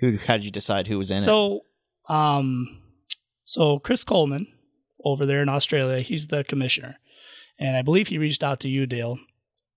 [0.00, 0.18] who?
[0.18, 1.20] How did you decide who was in it?
[1.20, 1.62] So,
[2.08, 2.82] um,
[3.44, 4.46] so Chris Coleman
[5.02, 6.98] over there in Australia, he's the commissioner,
[7.58, 9.18] and I believe he reached out to you, Dale,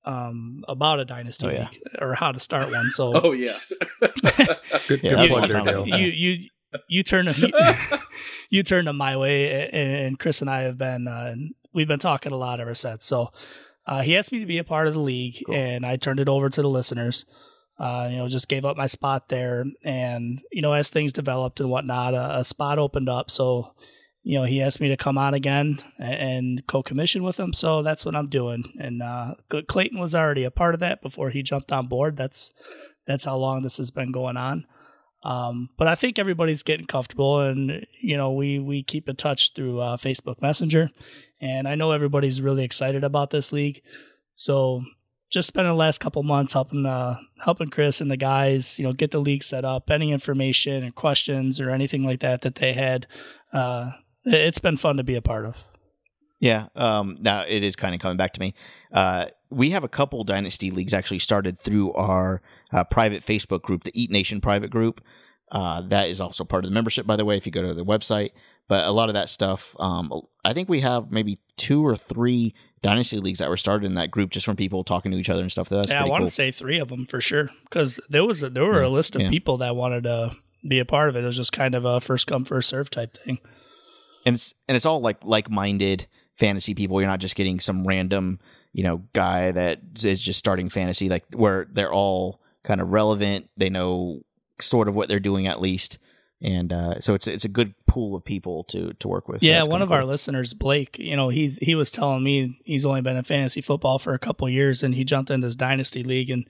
[0.05, 1.67] um, about a dynasty Oh, yeah.
[1.71, 2.89] league or how to start one.
[2.89, 5.87] So, oh yes, Good, Yeah, good that's plug there, Dale.
[5.87, 6.49] you you
[6.87, 7.51] you turn you,
[8.49, 11.35] you turn them my way, and, and Chris and I have been uh,
[11.73, 13.05] we've been talking a lot ever since.
[13.05, 13.31] So
[13.85, 16.29] uh, he asked me to be a part of the league, and I turned it
[16.29, 17.25] over to the listeners.
[17.77, 21.59] Uh, you know, just gave up my spot there, and you know, as things developed
[21.59, 23.31] and whatnot, a, a spot opened up.
[23.31, 23.73] So
[24.23, 27.53] you know, he asked me to come on again and, co-commission with him.
[27.53, 28.63] So that's what I'm doing.
[28.79, 29.35] And uh,
[29.67, 32.17] Clayton was already a part of that before he jumped on board.
[32.17, 32.53] That's
[33.05, 34.65] that's how long this has been going on.
[35.23, 39.53] Um, but I think everybody's getting comfortable, and you know, we we keep in touch
[39.53, 40.89] through uh, Facebook Messenger,
[41.41, 43.81] and I know everybody's really excited about this league.
[44.35, 44.81] So
[45.29, 48.93] just spending the last couple months helping uh, helping Chris and the guys, you know,
[48.93, 49.89] get the league set up.
[49.89, 53.05] Any information and questions or anything like that that they had,
[53.51, 53.91] uh,
[54.25, 55.65] it's been fun to be a part of.
[56.39, 56.67] Yeah.
[56.75, 58.53] Um, now it is kind of coming back to me.
[58.93, 63.83] Uh, we have a couple dynasty leagues actually started through our uh, private Facebook group,
[63.83, 65.01] the Eat Nation private group.
[65.51, 67.73] Uh, that is also part of the membership, by the way, if you go to
[67.73, 68.31] the website.
[68.67, 70.13] But a lot of that stuff, um,
[70.45, 72.53] I think we have maybe two or three
[72.83, 75.41] dynasty leagues that were started in that group just from people talking to each other
[75.41, 75.67] and stuff.
[75.69, 78.49] That's yeah, I want to say three of them for sure because there was a,
[78.51, 79.29] there were Yeah, a list of yeah.
[79.29, 80.35] people that wanted to
[80.67, 81.23] be a part of it.
[81.23, 83.39] It was just kind of a first come first serve type thing.
[84.25, 86.99] And it's and it's all like like minded fantasy people.
[86.99, 88.39] You're not just getting some random
[88.73, 91.09] you know guy that is just starting fantasy.
[91.09, 93.49] Like where they're all kind of relevant.
[93.57, 94.21] They know
[94.61, 95.97] sort of what they're doing at least,
[96.41, 99.43] and uh, so it's it's a good pool of people to to work with.
[99.43, 102.85] Yeah, that's one of our listeners, Blake, you know, he he was telling me he's
[102.85, 106.03] only been in fantasy football for a couple years, and he jumped in this dynasty
[106.03, 106.45] league, and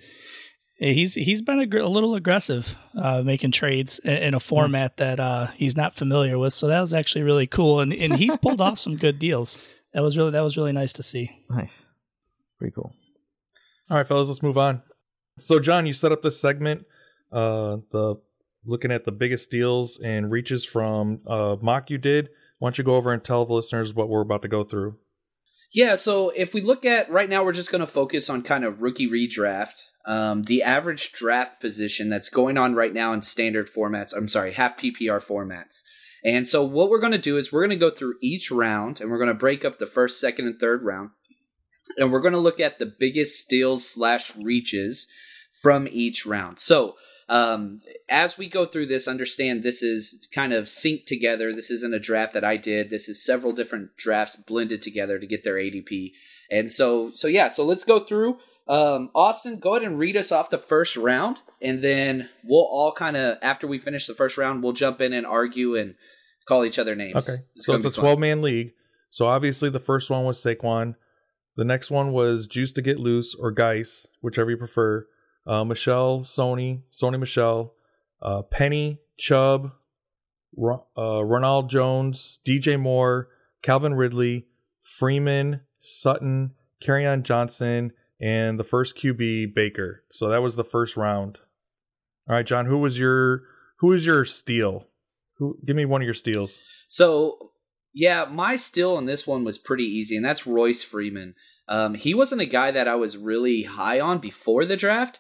[0.80, 4.98] he's he's been a, gr- a little aggressive, uh, making trades in, in a format
[4.98, 6.54] that uh, he's not familiar with.
[6.54, 9.58] So that was actually really cool, and and he's pulled off some good deals.
[9.94, 11.44] That was really that was really nice to see.
[11.50, 11.86] nice,
[12.58, 12.94] pretty cool.
[13.90, 14.84] All right, fellas, let's move on.
[15.40, 16.86] So, John, you set up this segment,
[17.32, 18.16] uh, the
[18.66, 22.30] looking at the biggest deals and reaches from uh, mock you did.
[22.60, 24.98] Why don't you go over and tell the listeners what we're about to go through?
[25.72, 28.66] Yeah, so if we look at right now, we're just going to focus on kind
[28.66, 29.84] of rookie redraft.
[30.10, 34.54] Um, the average draft position that's going on right now in standard formats, I'm sorry,
[34.54, 35.84] half PPR formats.
[36.26, 39.00] And so what we're going to do is we're going to go through each round
[39.00, 41.12] and we're going to break up the first, second, and third round.
[41.96, 45.08] And we're going to look at the biggest steals slash reaches
[45.54, 46.58] from each round.
[46.58, 46.96] So
[47.30, 51.54] um, as we go through this, understand this is kind of synced together.
[51.54, 52.90] This isn't a draft that I did.
[52.90, 56.14] This is several different drafts blended together to get their ADP.
[56.50, 58.40] And so, so yeah, so let's go through.
[58.70, 62.94] Um, Austin, go ahead and read us off the first round, and then we'll all
[62.94, 65.96] kind of after we finish the first round, we'll jump in and argue and
[66.48, 67.16] call each other names.
[67.16, 68.74] Okay, It's so it's a 12 man league.
[69.10, 70.94] So, obviously, the first one was Saquon.
[71.56, 75.08] The next one was Juice to Get Loose or Guice, whichever you prefer.
[75.48, 77.74] Uh, Michel, Sony, Sony Michel,
[78.22, 79.72] uh, Penny, Chubb,
[80.56, 83.30] Ro- uh, Ronald Jones, DJ Moore,
[83.64, 84.46] Calvin Ridley,
[84.84, 86.54] Freeman, Sutton,
[86.88, 90.04] on Johnson, and the first QB Baker.
[90.12, 91.38] So that was the first round.
[92.28, 93.44] All right, John, who was your
[93.78, 94.88] who was your steal?
[95.38, 96.60] Who give me one of your steals?
[96.88, 97.52] So,
[97.94, 101.34] yeah, my steal in this one was pretty easy, and that's Royce Freeman.
[101.68, 105.20] Um, he wasn't a guy that I was really high on before the draft,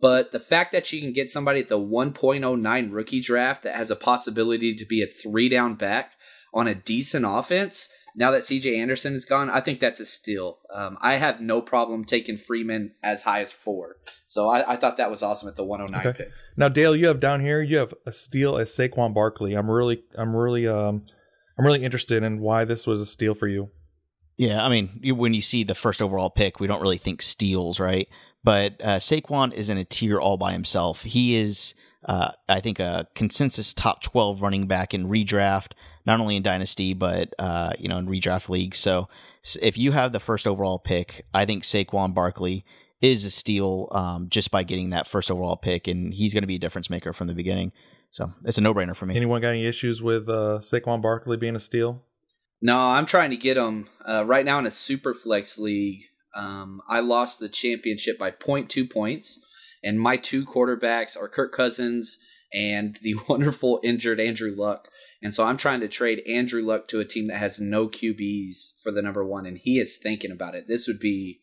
[0.00, 3.90] but the fact that you can get somebody at the 1.09 rookie draft that has
[3.90, 6.12] a possibility to be a three down back
[6.54, 10.58] on a decent offense, now that CJ Anderson is gone, I think that's a steal.
[10.74, 13.96] Um, I have no problem taking Freeman as high as four.
[14.26, 16.24] So I, I thought that was awesome at the 109 Okay.
[16.24, 16.32] pick.
[16.56, 19.54] Now, Dale, you have down here, you have a steal as Saquon Barkley.
[19.54, 21.06] I'm really, I'm really, um,
[21.56, 23.70] I'm really interested in why this was a steal for you.
[24.36, 27.22] Yeah, I mean, you, when you see the first overall pick, we don't really think
[27.22, 28.08] steals, right?
[28.42, 31.02] But uh, Saquon is in a tier all by himself.
[31.04, 35.72] He is, uh, I think, a consensus top twelve running back in redraft,
[36.08, 38.78] not only in dynasty but uh, you know in redraft leagues.
[38.78, 39.08] So
[39.62, 42.64] if you have the first overall pick, I think Saquon Barkley
[43.00, 46.48] is a steal um, just by getting that first overall pick, and he's going to
[46.48, 47.70] be a difference maker from the beginning.
[48.10, 49.14] So it's a no brainer for me.
[49.14, 52.02] Anyone got any issues with uh, Saquon Barkley being a steal?
[52.60, 56.00] No, I'm trying to get him uh, right now in a super flex league.
[56.34, 59.38] Um, I lost the championship by 0.2 points,
[59.84, 62.18] and my two quarterbacks are Kirk Cousins
[62.52, 64.88] and the wonderful injured Andrew Luck.
[65.22, 68.80] And so I'm trying to trade Andrew Luck to a team that has no QBs
[68.82, 70.66] for the number one, and he is thinking about it.
[70.68, 71.40] This would be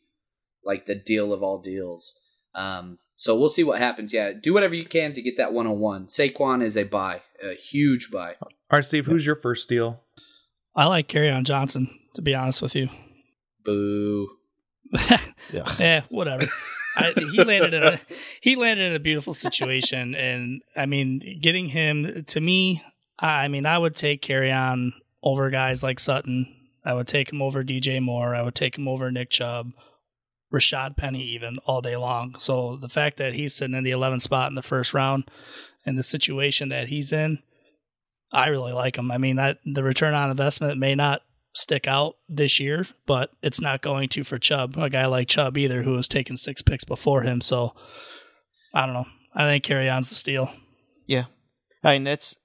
[0.63, 2.19] like the deal of all deals.
[2.53, 4.13] Um, so we'll see what happens.
[4.13, 6.07] Yeah, do whatever you can to get that one on one.
[6.07, 8.35] Saquon is a buy, a huge buy.
[8.41, 10.01] All right, Steve, who's your first steal?
[10.75, 12.89] I like on Johnson to be honest with you.
[13.63, 14.29] Boo.
[15.53, 15.71] Yeah.
[15.77, 16.47] yeah, whatever.
[16.97, 17.99] I, he landed in a
[18.41, 22.81] he landed in a beautiful situation, and I mean, getting him to me,
[23.19, 24.91] I mean, I would take Kerryon
[25.23, 26.53] over guys like Sutton.
[26.83, 28.35] I would take him over DJ Moore.
[28.35, 29.71] I would take him over Nick Chubb,
[30.53, 32.35] Rashad Penny, even all day long.
[32.37, 35.29] So the fact that he's sitting in the 11th spot in the first round,
[35.85, 37.39] and the situation that he's in,
[38.33, 39.11] I really like him.
[39.11, 41.21] I mean, that the return on investment may not
[41.53, 45.57] stick out this year, but it's not going to for Chubb, a guy like Chubb
[45.57, 47.39] either, who was taking six picks before him.
[47.39, 47.73] So
[48.73, 49.07] I don't know.
[49.33, 50.51] I think Kerryon's the steal.
[51.07, 51.25] Yeah,
[51.83, 52.39] I mean that's that-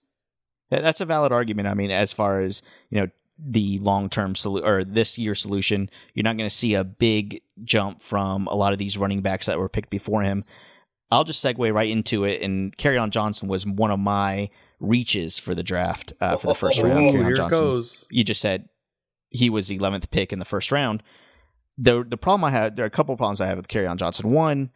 [0.70, 1.68] that's a valid argument.
[1.68, 5.90] I mean, as far as you know, the long term solution or this year solution,
[6.14, 9.46] you're not going to see a big jump from a lot of these running backs
[9.46, 10.44] that were picked before him.
[11.10, 12.40] I'll just segue right into it.
[12.42, 16.82] And Kerryon Johnson was one of my reaches for the draft uh, for the first
[16.82, 16.98] round.
[16.98, 18.06] Ooh, Kerryon here Johnson goes.
[18.10, 18.68] you just said
[19.30, 21.02] he was the 11th pick in the first round.
[21.78, 23.96] The the problem I had, there are a couple of problems I have with Kerryon
[23.96, 24.30] Johnson.
[24.30, 24.70] One,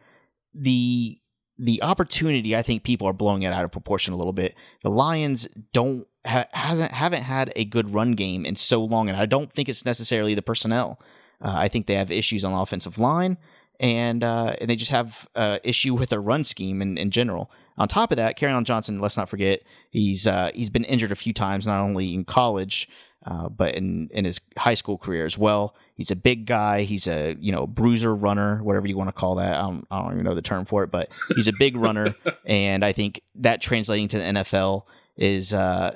[0.53, 1.19] the
[1.57, 4.55] the opportunity, I think people are blowing it out of proportion a little bit.
[4.81, 9.17] The Lions don't ha- hasn't haven't had a good run game in so long, and
[9.17, 10.99] I don't think it's necessarily the personnel.
[11.41, 13.37] Uh, I think they have issues on the offensive line,
[13.79, 17.51] and uh, and they just have uh, issue with their run scheme in, in general.
[17.77, 21.15] On top of that, on Johnson, let's not forget, he's uh, he's been injured a
[21.15, 22.89] few times, not only in college,
[23.25, 25.75] uh, but in in his high school career as well.
[25.95, 26.83] He's a big guy.
[26.83, 29.55] He's a you know bruiser runner, whatever you want to call that.
[29.55, 32.15] I don't, I don't even know the term for it, but he's a big runner,
[32.45, 34.83] and I think that translating to the NFL
[35.15, 35.95] is uh,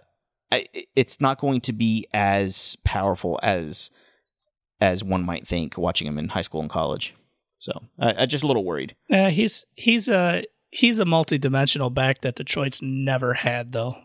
[0.51, 3.91] I, it's not going to be as powerful as
[4.81, 7.13] as one might think watching him in high school and college.
[7.57, 8.95] So I, am just a little worried.
[9.11, 13.97] Uh, he's he's a he's a multi-dimensional back that Detroit's never had though.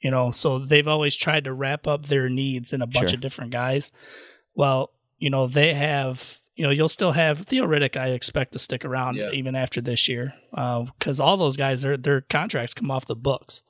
[0.00, 3.16] You know, so they've always tried to wrap up their needs in a bunch Sure.
[3.16, 3.90] of different guys.
[4.54, 7.96] Well, you know, they have you know, you'll still have Theo Riddick.
[7.96, 9.30] I expect to stick around Yeah.
[9.30, 13.62] even after this year, because all those guys, their their contracts come off the books.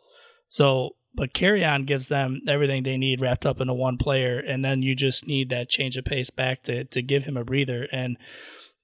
[0.49, 4.81] So, but Kerryon gives them everything they need wrapped up into one player, and then
[4.81, 7.87] you just need that change of pace back to to give him a breather.
[7.93, 8.17] And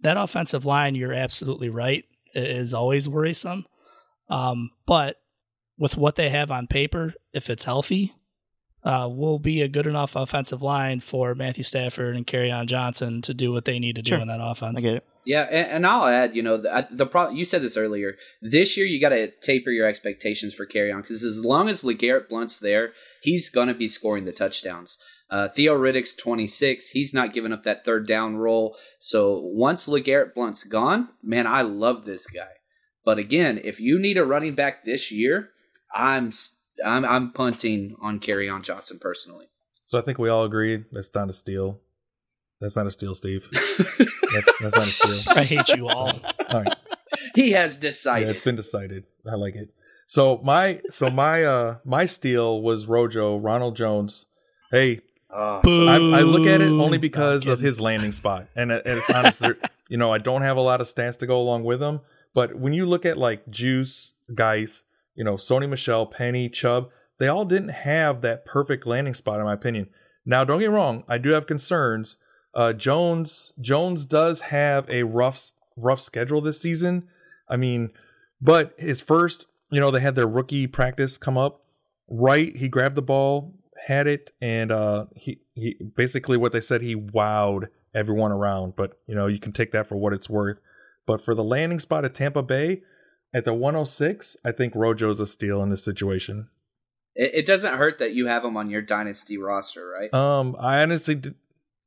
[0.01, 3.65] that offensive line, you're absolutely right, is always worrisome.
[4.29, 5.17] Um, but
[5.79, 8.13] with what they have on paper, if it's healthy,
[8.85, 13.33] uh, will be a good enough offensive line for Matthew Stafford and on Johnson to
[13.35, 14.21] do what they need to do Sure.
[14.21, 14.81] in that offense.
[14.81, 15.07] I get it.
[15.27, 18.17] Yeah, and, and I'll add, you know, the, the pro- you said this earlier.
[18.43, 22.29] This year, you got to taper your expectations for Kerryon because as long as LeGarrette
[22.29, 22.93] Blount's there,
[23.23, 24.99] he's going to be scoring the touchdowns.
[25.31, 26.91] Uh, Theo Riddick's 26.
[26.91, 28.77] He's not giving up that third down role.
[28.99, 32.49] So once LeGarrette Blount's gone, man, I love this guy.
[33.03, 35.49] But again, if you need a running back this year,
[35.95, 39.47] I'm s- I'm, I'm punting on Kerryon Johnson personally.
[39.85, 41.81] So I think we all agree that's not a steal.
[42.61, 43.49] That's not a steal, Steve.
[43.53, 45.33] That's that's not a steal.
[45.37, 46.11] I hate you all.
[46.51, 46.75] All right.
[47.37, 48.29] he has Yeah, decided.
[48.31, 49.05] it's been decided.
[49.31, 49.69] I like it.
[50.07, 54.27] So my so my uh my steal was Rojo Ronald Jones.
[54.71, 55.01] Hey,
[55.37, 55.89] Oh, Boo.
[55.89, 59.11] I, I look at it only because of his landing spot, and, it- and it's
[59.11, 59.41] honest.
[59.41, 59.57] there-
[59.89, 62.01] you know, I don't have a lot of stats to go along with him,
[62.35, 67.29] but when you look at like Guice, guys, you know, Sony Michel, Penny, Chubb, they
[67.29, 69.89] all didn't have that perfect landing spot, in my opinion.
[70.27, 72.17] Now, don't get wrong, I do have concerns.
[72.55, 77.09] Uh, Jones Jones does have a rough rough schedule this season.
[77.49, 77.91] I mean,
[78.41, 81.63] but his first, you know, they had their rookie practice come up.
[82.09, 83.55] Right, he grabbed the ball,
[83.87, 88.77] had it, and uh, he he basically what they said he wowed everyone around.
[88.77, 90.59] But you know, you can take that for what it's worth.
[91.07, 92.83] But for the landing spot at Tampa Bay
[93.35, 96.49] at the 106, I think Rojo's a steal in this situation.
[97.15, 100.15] It, it doesn't hurt that you have him on your dynasty roster, right?
[100.15, 101.35] Um, I honestly, did,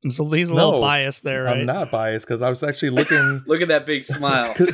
[0.09, 1.57] So he's a No, little biased there, right?
[1.57, 3.43] I'm not biased because I was actually looking.
[3.47, 4.53] Look at that big smile.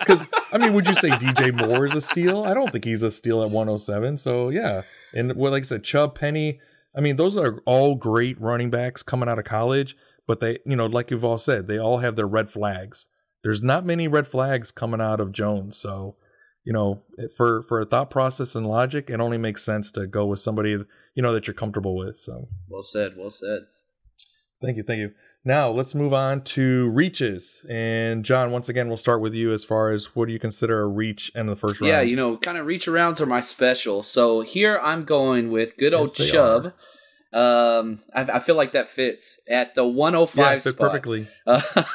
[0.00, 2.44] Because I mean, would you say DJ Moore is a steal?
[2.44, 4.18] I don't think he's a steal at 107.
[4.18, 6.60] So yeah, and well, like I said, Chubb, Penny.
[6.96, 9.96] I mean, those are all great running backs coming out of college,
[10.26, 13.08] but they, you know, like you've all said, they all have their red flags.
[13.46, 16.16] There's not many red flags coming out of Jones, so
[16.64, 17.04] you know,
[17.36, 20.70] for for a thought process and logic, it only makes sense to go with somebody
[20.70, 22.18] you know that you're comfortable with.
[22.18, 23.12] So well said.
[23.16, 23.66] Well said.
[24.60, 25.12] Thank you, thank you.
[25.44, 27.64] Now let's move on to reaches.
[27.70, 30.82] And John, once again, we'll start with you as far as what do you consider
[30.82, 31.92] a reach in the first round?
[31.92, 34.02] Yeah, you know, kind of reach arounds are my special.
[34.02, 36.72] So here I'm going with good old Yes, Chubb.
[37.36, 40.78] Um, I, I feel like that fits at the 105 yeah, spot.
[40.78, 41.28] perfectly.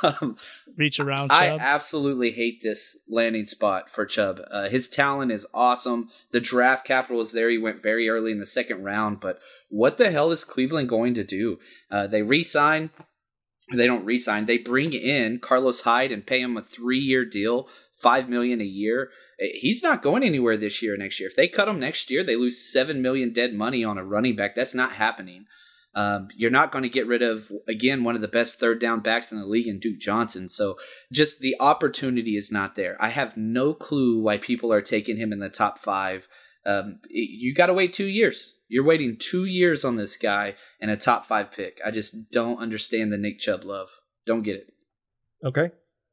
[0.03, 0.37] Um,
[0.77, 1.59] Reach around I Chubb.
[1.61, 4.39] absolutely hate this landing spot for Chubb.
[4.49, 6.09] Uh, his talent is awesome.
[6.31, 7.49] The draft capital is there.
[7.49, 11.13] He went very early in the second round, but what the hell is Cleveland going
[11.15, 11.57] to do?
[11.89, 12.91] Uh, they re-sign.
[13.73, 14.45] They don't re-sign.
[14.45, 19.09] They bring in Carlos Hyde and pay him a three-year deal, five million a year.
[19.41, 21.29] Uh, He's not going anywhere this year or next year.
[21.29, 24.35] If they cut him next year, they lose seven million dead money on a running
[24.35, 24.55] back.
[24.55, 25.45] That's not happening.
[25.93, 29.01] Um, you're not going to get rid of again one of the best third down
[29.01, 30.47] backs in the league in Duke Johnson.
[30.47, 30.77] So
[31.11, 32.95] just the opportunity is not there.
[33.01, 36.27] I have no clue why people are taking him in the top five.
[36.65, 38.53] Um, you got to wait two years.
[38.69, 41.79] You're waiting two years on this guy and a top five pick.
[41.85, 43.89] I just don't understand the Nick Chubb love.
[44.25, 44.67] Don't get it.
[45.43, 45.71] Okay.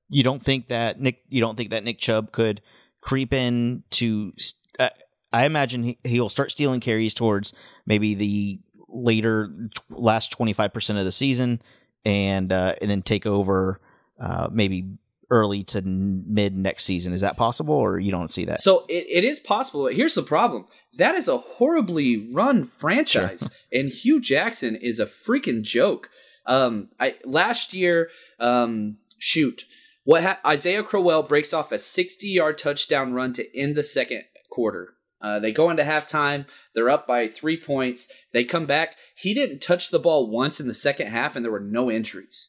[0.09, 1.21] You don't think that Nick?
[1.29, 2.63] You don't think that Nick Chubb could
[3.09, 4.35] creep in to?
[4.79, 4.91] Uh,
[5.33, 7.55] I imagine he, he'll start stealing carries towards
[7.87, 9.51] maybe the later
[9.89, 11.63] last twenty five percent of the season,
[12.05, 13.81] and uh, and then take over
[14.21, 14.87] uh, maybe
[15.31, 17.13] early to mid next season.
[17.13, 18.61] Is that possible, or you don't see that?
[18.61, 19.87] So it, it is possible.
[19.87, 20.67] Here's the problem.
[20.99, 26.11] That is a horribly run franchise, and Hue Jackson is a freaking joke.
[26.47, 29.65] Um, I last year, um, shoot,
[30.09, 34.25] what ha- Isaiah Crowell breaks off a 60 yard touchdown run to end the second
[34.51, 34.95] quarter.
[35.21, 36.47] Uh, they go into halftime.
[36.75, 38.11] They're up by three points.
[38.33, 38.97] They come back.
[39.15, 42.49] He didn't touch the ball once in the second half, and there were no injuries.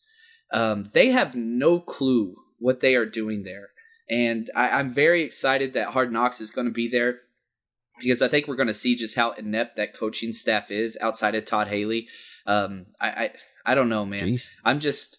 [0.53, 3.72] Um, they have no clue what they are doing there.
[4.10, 7.20] And I, I'm very excited that Hard Knocks is going to be there
[7.99, 11.36] because I think we're going to see just how inept that coaching staff is outside
[11.36, 12.07] of Todd Haley.
[12.47, 13.32] Um, I, I,
[13.66, 14.28] I don't know, man.
[14.28, 14.47] Jeez.
[14.64, 15.18] I'm just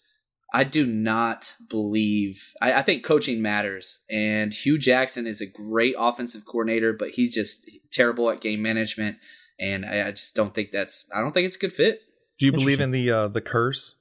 [0.53, 5.95] I do not believe I, I think coaching matters and Hue Jackson is a great
[5.97, 9.17] offensive coordinator, but he's just terrible at game management
[9.59, 12.01] and I, I just don't think that's I don't think it's a good fit.
[12.39, 13.95] Do you believe in the uh, the curse,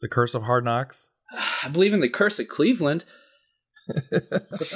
[0.00, 1.08] the curse of hard knocks?
[1.64, 3.04] I believe in the curse of Cleveland.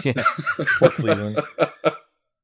[0.04, 0.24] Yeah.
[0.78, 1.40] Poor Cleveland.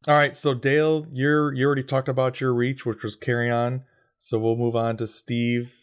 [0.07, 3.83] All right, so Dale, you're you already talked about your reach, which was Kerryon.
[4.21, 5.80] So we'll move on to Steve.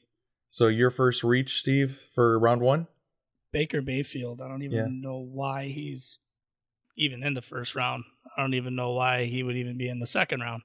[0.50, 2.88] So your first reach, Steve, for round one.
[3.52, 4.42] Baker Mayfield.
[4.42, 4.88] I don't even Yeah.
[4.90, 6.20] know why he's
[6.96, 8.04] even in the first round.
[8.36, 10.64] I don't even know why he would even be in the second round.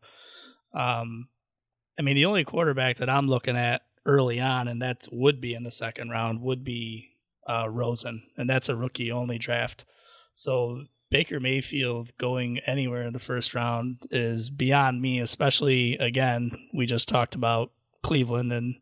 [0.74, 1.28] Um,
[1.98, 5.54] I mean, the only quarterback that I'm looking at early on, and that would be
[5.54, 7.10] in the second round, would be
[7.48, 9.84] uh, Rosen, and that's a rookie only draft.
[10.32, 16.86] So Baker Mayfield going anywhere in the first round is beyond me, especially again, we
[16.86, 17.72] just talked about
[18.02, 18.76] Cleveland and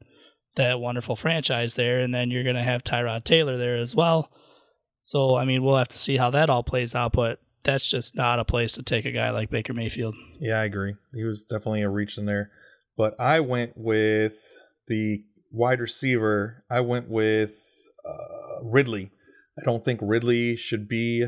[0.56, 4.30] that wonderful franchise there, and then you're going to have Tyrod Taylor there as well.
[5.00, 8.16] So, I mean, we'll have to see how that all plays out, but that's just
[8.16, 10.14] not a place to take a guy like Baker Mayfield.
[10.38, 10.94] Yeah, I agree.
[11.14, 12.50] He was definitely a reach in there.
[12.96, 14.34] But I went with
[14.88, 16.64] the wide receiver.
[16.70, 17.52] I went with
[18.04, 19.10] uh, Ridley.
[19.58, 21.26] I don't think Ridley should be,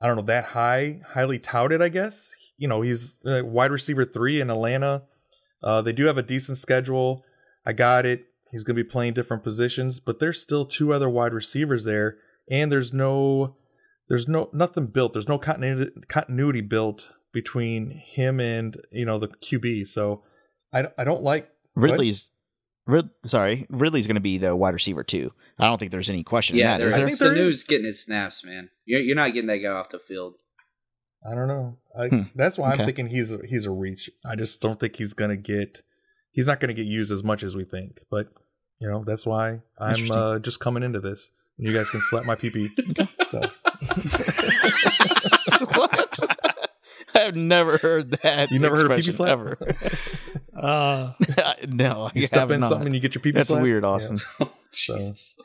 [0.00, 2.32] I don't know, that high, highly touted, I guess.
[2.56, 5.02] You know, he's wide receiver three in Atlanta.
[5.62, 7.24] Uh, they do have a decent schedule.
[7.64, 8.26] I got it.
[8.52, 12.16] He's going to be playing different positions, but there's still two other wide receivers there,
[12.50, 13.56] and there's no,
[14.08, 15.12] there's no nothing built.
[15.12, 19.86] There's no continuity continuity built between him and you know the QB.
[19.88, 20.22] So
[20.72, 22.30] I I don't like Ridley's.
[22.86, 25.30] Rid, sorry, Ridley's going to be the wide receiver too.
[25.58, 26.78] I don't think there's any question Yeah, in that.
[26.78, 27.06] there, Is I there?
[27.08, 28.70] think there Sanu's getting his snaps, man.
[28.86, 30.36] You're, you're not getting that guy off the field.
[31.30, 31.76] I don't know.
[31.98, 32.22] I, Hmm.
[32.34, 32.80] That's why Okay.
[32.82, 34.08] I'm thinking he's a, he's a reach.
[34.24, 35.82] I just don't think he's gonna get.
[36.30, 37.98] He's not gonna get used as much as we think.
[38.10, 38.28] But
[38.80, 41.30] you know that's why I'm uh, just coming into this.
[41.58, 42.50] And you guys can slap my pee
[43.30, 43.40] So
[45.74, 46.18] what?
[47.14, 48.50] I've never heard that.
[48.52, 49.30] You never heard of pee-pee expression slap?
[49.30, 49.58] ever.
[50.58, 51.12] Uh,
[51.68, 52.68] no, you I step in not.
[52.68, 53.62] something and you get your pee That's slapped?
[53.62, 54.18] weird, Austin.
[54.40, 55.36] Oh, Jesus.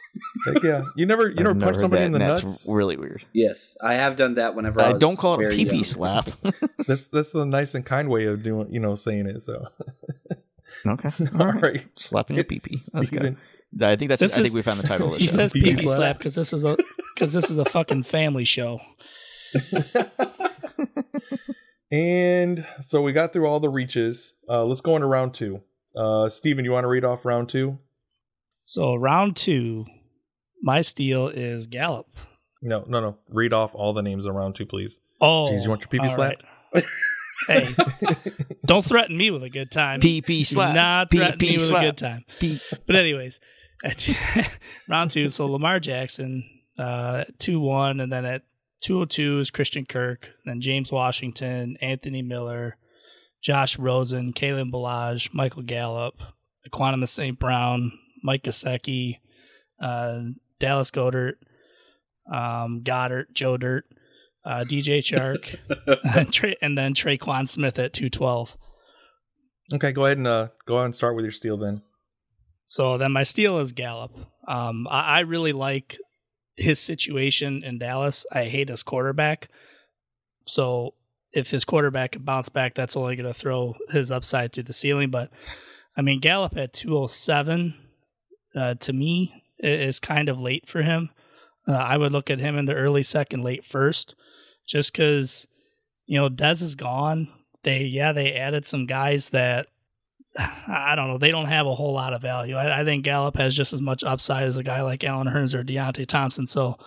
[0.47, 0.53] Yeah.
[0.53, 0.81] Heck yeah.
[0.95, 2.41] You never you never never punch somebody that, in the and nuts.
[2.41, 3.23] That's really weird.
[3.31, 5.65] Yes, I have done that whenever I I was don't call it a very pee
[5.65, 6.31] pee slap.
[6.88, 9.43] That's that's the nice and kind way of doing you know saying it.
[9.43, 9.67] So
[10.86, 11.09] okay,
[11.39, 12.79] all right, slapping your pee pee.
[12.93, 13.19] That's good.
[13.21, 13.38] Steven.
[13.81, 14.21] I think that's.
[14.21, 15.34] This I think we found the title of the he show.
[15.34, 15.97] says Pee-pee pee pee slap.
[15.97, 16.77] slap because this is a
[17.15, 18.79] because this is a fucking family show.
[21.91, 24.34] And so we got through all the reaches.
[24.49, 25.61] Uh, let's go into round two.
[25.95, 27.77] Uh, Steven, you want to read off round two?
[28.65, 29.86] So round two,
[30.63, 32.07] my steal is Gallup.
[32.63, 33.17] No, no, no.
[33.29, 35.01] Read off all the names in round two, please.
[35.21, 36.41] Oh, Jeez, you want your pee-pee slap?
[36.73, 36.84] right.
[37.48, 37.76] Hey,
[38.66, 40.00] don't threaten me with a good time.
[40.00, 40.76] Do slap.
[40.76, 42.26] not threaten me with a good time.
[42.86, 43.39] But anyways,
[43.84, 44.08] at
[44.89, 46.44] round two, so Lamar Jackson,
[46.78, 48.44] uh, two one, and then at
[48.82, 52.78] two hundred two is Christian Kirk, then James Washington, Anthony Miller,
[53.41, 56.16] Josh Rosen, Kalen Ballage, Michael Gallup,
[56.68, 57.38] Equanimeous St.
[57.38, 57.91] Brown,
[58.24, 59.20] Mike Gesicki,
[59.82, 60.22] uh,
[60.60, 61.36] Dallas Goedert,
[62.32, 63.86] um, Goedert, Joe Dirt,
[64.46, 65.58] uh, DJ Chark,
[66.16, 68.58] and, Tra- and then Tre'Quan Smith at two twelve.
[69.74, 71.82] Okay, go ahead and uh, go ahead and start with your steal then.
[72.66, 74.16] So then my steal is Gallup.
[74.48, 75.98] Um, I, I really like
[76.56, 78.26] his situation in Dallas.
[78.32, 79.50] I hate his quarterback.
[80.46, 80.94] So
[81.32, 84.74] if his quarterback can bounce back, that's only going to throw his upside through the
[84.74, 85.10] ceiling.
[85.10, 85.32] But
[85.98, 87.76] I mean, Gallup at 207
[88.56, 91.10] uh, to me is kind of late for him.
[91.68, 94.16] Uh, I would look at him in the early second, late first,
[94.66, 95.47] just because
[96.05, 97.28] you know Dez is gone.
[97.64, 99.68] They yeah they added some guys that
[100.68, 101.18] I don't know.
[101.18, 102.55] They don't have a whole lot of value.
[102.55, 105.53] I, I think Gallup has just as much upside as a guy like Allen Hurns
[105.55, 106.47] or Deonte Thompson.
[106.47, 106.78] So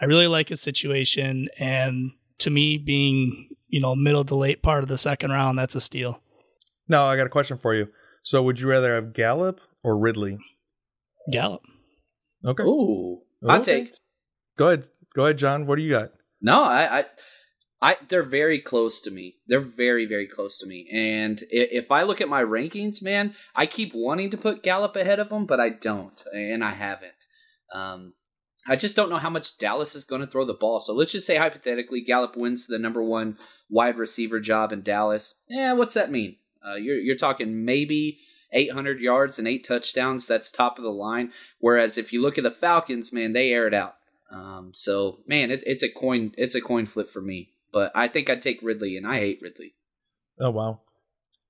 [0.00, 1.48] I really like his situation.
[1.58, 5.74] And to me, being, you know, middle to late part of the second round, that's
[5.74, 6.20] a steal.
[6.88, 7.88] Now, I got a question for you.
[8.22, 10.38] So, would you rather have Gallup or Ridley?
[11.30, 11.62] Gallup.
[12.44, 12.62] Okay.
[12.62, 13.84] Ooh, I Okay.
[13.84, 13.94] take.
[14.58, 14.84] Go ahead.
[15.14, 15.66] Go ahead, John.
[15.66, 16.10] What do you got?
[16.46, 17.04] No, I, I,
[17.82, 19.34] I, they're very close to me.
[19.48, 20.88] They're very, very close to me.
[20.92, 25.18] And if I look at my rankings, man, I keep wanting to put Gallup ahead
[25.18, 27.26] of them, but I don't, and I haven't.
[27.74, 28.12] Um,
[28.68, 30.78] I just don't know how much Dallas is going to throw the ball.
[30.78, 33.38] So let's just say hypothetically, Gallup wins the number one
[33.68, 35.40] wide receiver job in Dallas.
[35.48, 36.36] Yeah, what's that mean?
[36.64, 38.20] Uh, you're you're talking maybe
[38.52, 40.28] 800 yards and eight touchdowns.
[40.28, 41.32] That's top of the line.
[41.58, 43.96] Whereas if you look at the Falcons, man, they air it out.
[44.30, 47.50] Um, so man, it, it's a coin it's a coin flip for me.
[47.72, 49.74] But I think I'd take Ridley, and I hate Ridley.
[50.40, 50.80] Oh wow.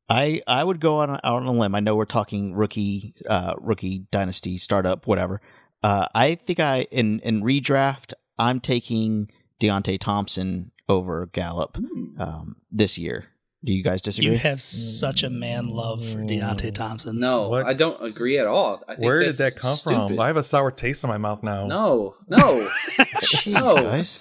[0.08, 1.74] I I would go on out on a limb.
[1.74, 5.40] I know we're talking rookie uh rookie dynasty startup whatever.
[5.82, 11.76] Uh I think I in in redraft I'm taking Deonte Thompson over Gallup
[12.18, 13.26] um this year.
[13.66, 14.30] Do you guys disagree?
[14.30, 17.18] You have such a man love for Deonte Thompson.
[17.18, 17.66] No, What?
[17.66, 18.80] I don't agree at all.
[18.88, 20.06] I think Where did that come stupid.
[20.10, 20.20] from?
[20.20, 21.66] I have a sour taste in my mouth now.
[21.66, 22.68] No, no.
[23.16, 23.74] Jeez, No.
[23.74, 24.20] guys.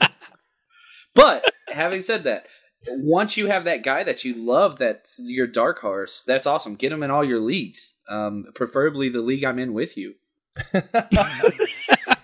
[1.14, 2.48] But having said that,
[2.88, 6.24] once you have that guy that you love, that's your dark horse.
[6.26, 6.74] That's awesome.
[6.76, 10.16] Get him in all your leagues, um, preferably the league I'm in with you.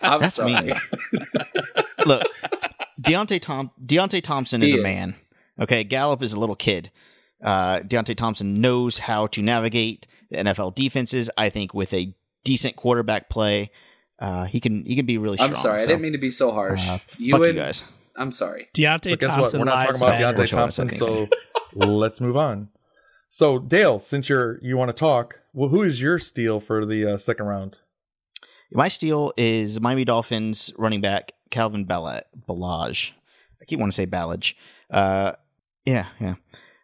[0.01, 0.53] I'm That's sorry.
[0.53, 0.73] mean.
[2.05, 2.23] Look,
[3.01, 4.83] Deonte Tom Deonte Thompson He is a is.
[4.83, 5.15] man.
[5.59, 6.91] Okay, Gallup is a little kid.
[7.43, 11.29] Uh, Deonte Thompson knows how to navigate the NFL defenses.
[11.37, 13.71] I think with a decent quarterback play,
[14.19, 15.49] uh, he can he can be really strong.
[15.49, 15.81] I'm sorry.
[15.83, 16.87] I didn't mean to be so harsh.
[16.87, 17.83] uh, you fuck and you guys.
[18.15, 18.69] I'm sorry.
[18.73, 19.35] Deonte But guess what?
[19.37, 20.35] Thompson We're not talking about matter.
[20.35, 21.27] Deonte Which one was I Thompson, so
[21.73, 22.69] let's move on.
[23.29, 27.13] So Dale, since you're you want to talk, well, who is your steal for the
[27.13, 27.77] uh, second round?
[28.73, 33.11] My steal is Miami Dolphins running back Calvin Balla- Ballage.
[33.61, 34.53] I keep wanting to say Ballage.
[34.89, 35.33] Uh,
[35.85, 36.35] yeah, yeah.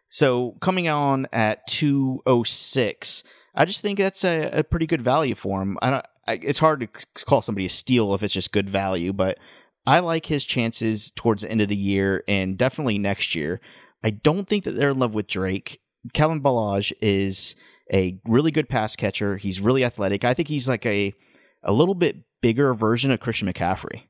[0.08, 5.60] So coming on at 206, I just think that's a, a pretty good value for
[5.60, 5.78] him.
[5.82, 9.12] I don't, I, it's hard to call somebody a steal if it's just good value,
[9.12, 9.38] but
[9.86, 13.60] I like his chances towards the end of the year and definitely next year.
[14.04, 15.80] I don't think that they're in love with Drake.
[16.12, 17.56] Calvin Ballage is
[17.92, 19.36] a really good pass catcher.
[19.36, 20.24] He's really athletic.
[20.24, 21.14] I think he's like a
[21.62, 24.02] a little bit bigger version of Christian McCaffrey.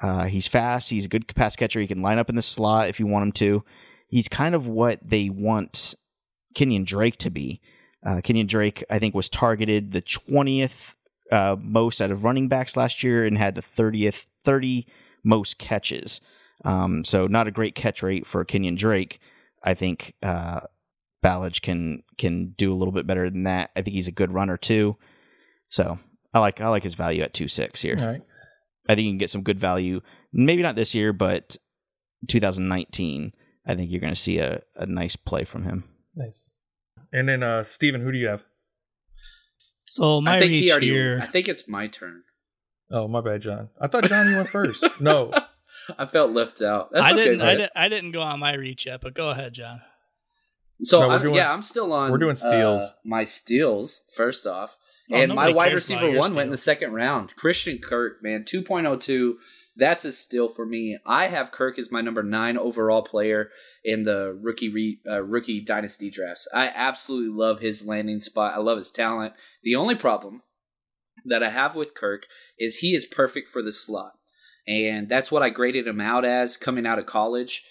[0.00, 0.90] Uh, he's fast.
[0.90, 1.80] He's a good pass catcher.
[1.80, 3.64] He can line up in the slot if you want him to.
[4.08, 5.94] He's kind of what they want
[6.54, 7.60] Kenyan Drake to be.
[8.04, 10.94] Uh, Kenyan Drake, I think, was targeted the 20th
[11.32, 14.86] uh, most out of running backs last year and had the 30th, 30
[15.24, 16.20] most catches.
[16.64, 19.20] Um, so not a great catch rate for Kenyan Drake.
[19.62, 20.60] I think uh,
[21.22, 23.70] Ballage can can do a little bit better than that.
[23.74, 24.96] I think he's a good runner too.
[25.68, 25.98] So
[26.32, 27.96] I like I like his value at two six here.
[27.98, 28.22] All right.
[28.88, 30.00] I think you can get some good value.
[30.32, 31.56] Maybe not this year, but
[32.28, 33.32] 2019.
[33.66, 35.84] I think you're going to see a, a nice play from him.
[36.14, 36.50] Nice.
[37.12, 38.42] And then uh Steven, who do you have?
[39.86, 40.88] So my I think reach he already.
[40.90, 41.20] here.
[41.22, 42.22] I think it's my turn.
[42.90, 43.68] Oh, my bad, John.
[43.80, 44.84] I thought John went first.
[45.00, 45.32] No.
[45.98, 46.90] I felt left out.
[46.92, 47.24] That's I okay.
[47.24, 47.40] didn't.
[47.42, 49.80] I, did, I didn't go on my reach yet, but go ahead, John.
[50.82, 52.10] So No, I'm, doing- yeah, I'm still on.
[52.10, 52.82] we're doing steals.
[52.82, 54.76] uh, my steals first off,
[55.12, 57.34] Oh, and my wide receiver your one went in the second round.
[57.36, 59.34] Christian Kirk, man, 2.02.
[59.76, 60.98] That's a steal for me.
[61.04, 63.50] I have Kirk as my number nine overall player
[63.84, 66.48] in the rookie re, uh, rookie dynasty drafts.
[66.52, 68.54] I absolutely love his landing spot.
[68.54, 69.34] I love his talent.
[69.62, 70.42] The only problem
[71.26, 72.22] that I have with Kirk
[72.58, 74.12] is he is perfect for the slot.
[74.66, 77.62] And that's what I graded him out as coming out of college.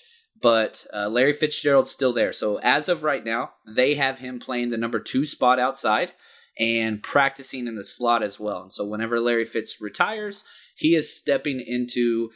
[0.41, 2.33] But uh, Larry Fitzgerald's still there.
[2.33, 6.11] So as of right now, they have him playing the number two spot outside
[6.57, 8.63] and practicing in the slot as well.
[8.63, 10.43] And so whenever Larry Fitz retires,
[10.75, 12.29] he is stepping into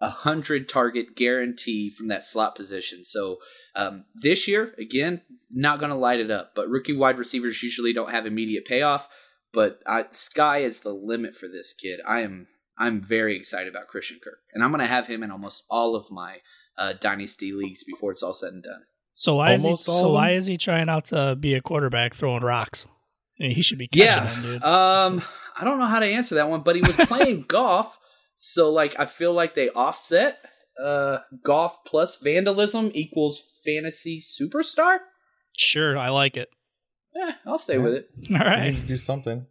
[0.00, 3.04] a hundred target guarantee from that slot position.
[3.04, 3.38] So
[3.74, 6.52] um, this year, again, not going to light it up.
[6.54, 9.08] But rookie wide receivers usually don't have immediate payoff.
[9.52, 12.00] But I, sky is the limit for this kid.
[12.06, 12.46] I am
[12.78, 15.96] I'm very excited about Christian Kirk, and I'm going to have him in almost all
[15.96, 16.38] of my
[16.76, 18.82] uh, dynasty leagues before it's all said and done.
[19.14, 19.76] So why is he?
[19.78, 22.86] So why is he trying out to be a quarterback throwing rocks?
[23.38, 24.62] I mean, he should be catching Yeah, them, dude.
[24.62, 25.22] um,
[25.58, 27.96] I don't know how to answer that one, but he was playing golf,
[28.36, 30.38] so like I feel like they offset.
[30.82, 34.98] Uh, golf plus vandalism equals fantasy superstar.
[35.56, 36.50] sure, I like it.
[37.14, 38.10] Yeah, I'll stay with it.
[38.30, 39.46] All right, We need to do something.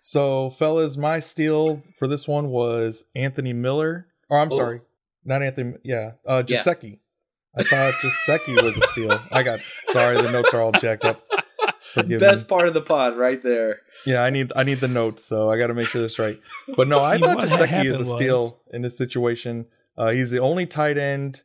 [0.00, 4.06] so, fellas, my steal for this one was Anthony Miller.
[4.30, 4.56] Or I'm Oh.
[4.56, 4.80] sorry,
[5.26, 5.74] not Anthony.
[5.84, 6.62] Yeah, uh, Yeah.
[7.58, 9.20] I thought Gesicki was a steal.
[9.32, 9.58] I got
[9.90, 10.22] sorry.
[10.22, 11.20] The notes are all jacked up.
[11.94, 12.48] Forgive Best me.
[12.48, 13.80] part of the pod, right there.
[14.06, 16.38] Yeah, I need I need the notes, so I got to make sure that's right.
[16.76, 19.66] But no, I See, thought what Gesicki happened is a was- steal in this situation.
[19.98, 21.42] Uh, he's the only tight end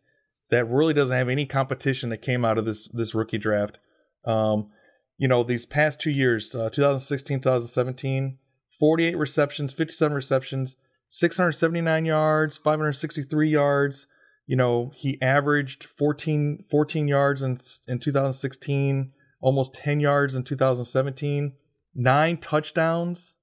[0.52, 3.78] that really doesn't have any competition that came out of this this rookie draft.
[4.26, 4.70] Um,
[5.18, 8.38] you know, these past two years, uh, 2016, 2017,
[8.80, 10.76] 48 receptions, 57 receptions,
[11.10, 14.08] 679 yards, 563 yards.
[14.48, 19.12] You know, he averaged 14, 14 yards in, in 2016,
[19.46, 21.54] almost 10 yards in 2017,
[21.94, 23.36] nine touchdowns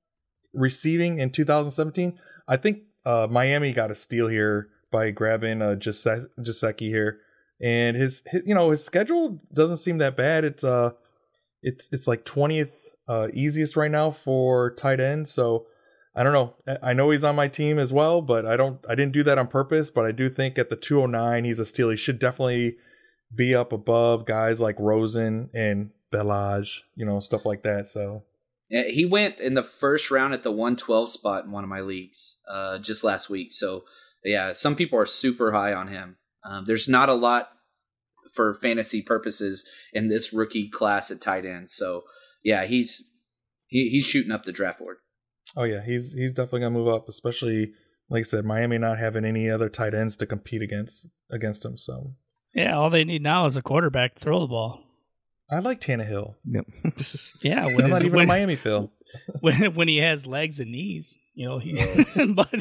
[0.53, 2.19] receiving in 2017.
[2.49, 7.21] I think uh, Miami got a steal here by grabbing uh, Gesicki here,
[7.61, 10.45] and his, his you know his schedule doesn't seem that bad.
[10.45, 10.91] It's uh
[11.63, 12.75] it's it's like twentieth
[13.09, 15.29] uh, easiest right now for tight end.
[15.29, 15.67] So
[16.15, 16.55] I don't know.
[16.83, 18.85] I- know he's on my team as well, but I don't.
[18.89, 19.89] I didn't do that on purpose.
[19.91, 21.91] But I do think at the two hundred nine, he's a steal.
[21.91, 22.77] He should definitely
[23.35, 27.89] be up above guys like Rosen and Ballage, you know, stuff like that.
[27.89, 28.25] So
[28.69, 32.37] he went in the first round at the 112 spot in one of my leagues
[32.49, 33.53] uh, just last week.
[33.53, 33.85] So,
[34.25, 36.17] yeah, some people are super high on him.
[36.45, 37.51] Um, there's not a lot
[38.35, 41.71] for fantasy purposes in this rookie class at tight end.
[41.71, 42.03] So,
[42.43, 43.03] yeah, he's
[43.67, 44.99] he, he's shooting up the draft board.
[45.57, 47.73] Oh yeah, he's he's definitely gonna move up, especially
[48.09, 51.77] like I said, Miami not having any other tight ends to compete against against him.
[51.77, 52.15] So
[52.55, 54.81] Yeah, all they need now is a quarterback to throw the ball.
[55.51, 56.35] I like Tannehill.
[56.47, 56.67] Yep.
[57.43, 58.91] Yeah, I'm when, not even when, a Miami Phil.
[59.41, 61.75] when when he has legs and knees, you know, he
[62.35, 62.55] but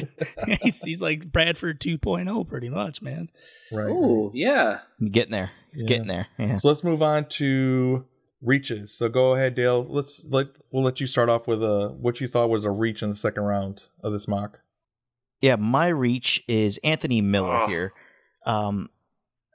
[0.60, 3.30] he's, he's like Bradford 2.0 pretty much, man.
[3.70, 3.88] Right.
[3.90, 4.80] Oh, yeah.
[5.10, 5.52] getting there.
[5.72, 5.88] He's Yeah.
[5.88, 6.26] getting there.
[6.38, 6.56] Yeah.
[6.56, 8.04] So let's move on to
[8.42, 8.94] reaches.
[8.98, 9.86] So go ahead, Dale.
[9.88, 13.02] Let's let we'll let you start off with uh what you thought was a reach
[13.02, 14.58] in the second round of this mock.
[15.40, 17.66] Yeah, my reach is Anthony Miller Oh.
[17.68, 17.92] here.
[18.44, 18.90] Um,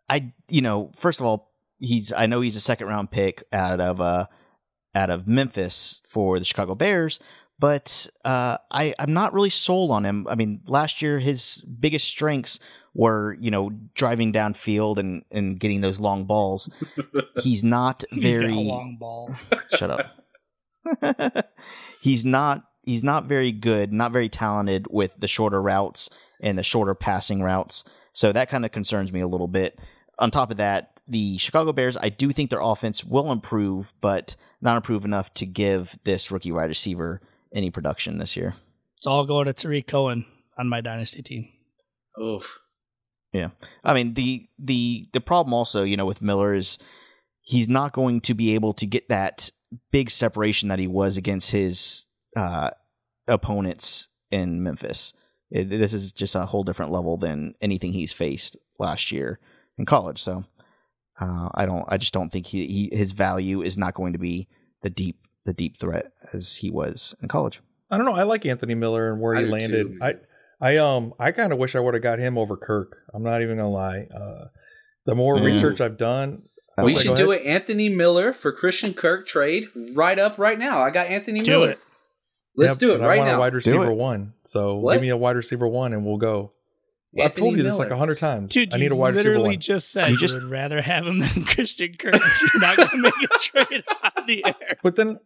[0.09, 3.79] I you know first of all he's I know he's a second round pick out
[3.79, 4.27] of uh
[4.95, 7.19] out of Memphis for the Chicago Bears,
[7.59, 10.27] but uh, I I'm not really sold on him.
[10.27, 12.59] I mean, last year his biggest strengths
[12.93, 16.69] were you know driving downfield and and getting those long balls.
[17.41, 19.45] He's not He's very got long balls.
[19.75, 21.45] Shut up.
[22.01, 26.63] he's not he's not very good, not very talented with the shorter routes and the
[26.63, 27.83] shorter passing routes.
[28.13, 29.77] So that kind of concerns me a little bit.
[30.19, 34.35] On top of that, the Chicago Bears, I do think their offense will improve, but
[34.61, 37.21] not improve enough to give this rookie wide receiver
[37.53, 38.55] any production this year.
[38.97, 40.25] It's all going to Tarik Cohen
[40.57, 41.49] on my dynasty team.
[42.21, 42.59] Oof.
[43.31, 43.49] Yeah.
[43.83, 46.79] I mean the the the problem also, you know, with Miller is
[47.41, 49.51] he's not going to be able to get that
[49.91, 52.05] big separation that he was against his
[52.35, 52.71] uh,
[53.27, 55.13] opponents in Memphis.
[55.51, 59.39] It- this is just a whole different level than anything he's faced last year
[59.77, 60.21] in college.
[60.21, 60.43] So
[61.19, 64.19] uh, I don't, I just don't think he, he his value is not going to
[64.19, 64.47] be
[64.81, 67.61] the deep the deep threat as he was in college.
[67.89, 68.15] I don't know.
[68.15, 69.87] I like Anthony Miller and where I he landed.
[69.87, 69.99] too.
[70.01, 70.15] I
[70.59, 72.97] I um I kind of wish I would have got him over Kirk.
[73.13, 74.07] I'm not even gonna lie.
[74.13, 74.45] Uh,
[75.05, 75.43] the more Mm.
[75.45, 76.43] research I've done,
[76.83, 77.45] We should do ahead.
[77.45, 80.81] it Anthony Miller for Christian Kirk trade right up right now.
[80.81, 81.69] I got Anthony Do Miller.
[81.71, 81.79] it.
[82.57, 83.37] Let's Yeah, do it but I right want now.
[83.37, 84.33] a wide receiver one.
[84.45, 84.93] So What?
[84.93, 86.51] give me a wide receiver one, and we'll go.
[87.19, 88.53] I've told you this like a hundred times.
[88.53, 89.59] Dude, I need you a wide receiver literally one.
[89.59, 92.13] just said You you, just- would rather have him than Christian Kirk.
[92.53, 93.83] You're not going to make a trade
[94.15, 94.77] on the air.
[94.83, 95.19] But then,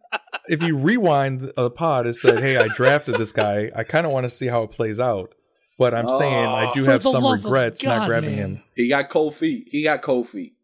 [0.48, 3.70] if you rewind the pod, it said, "Hey, I drafted this guy.
[3.76, 5.34] I kind of want to see how it plays out."
[5.78, 8.38] But I'm saying I do Oh, have some love of regrets not grabbing man.
[8.56, 8.62] him.
[8.76, 9.66] He got cold feet.
[9.70, 10.54] He got cold feet.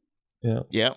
[0.42, 0.96] Yeah, Yep.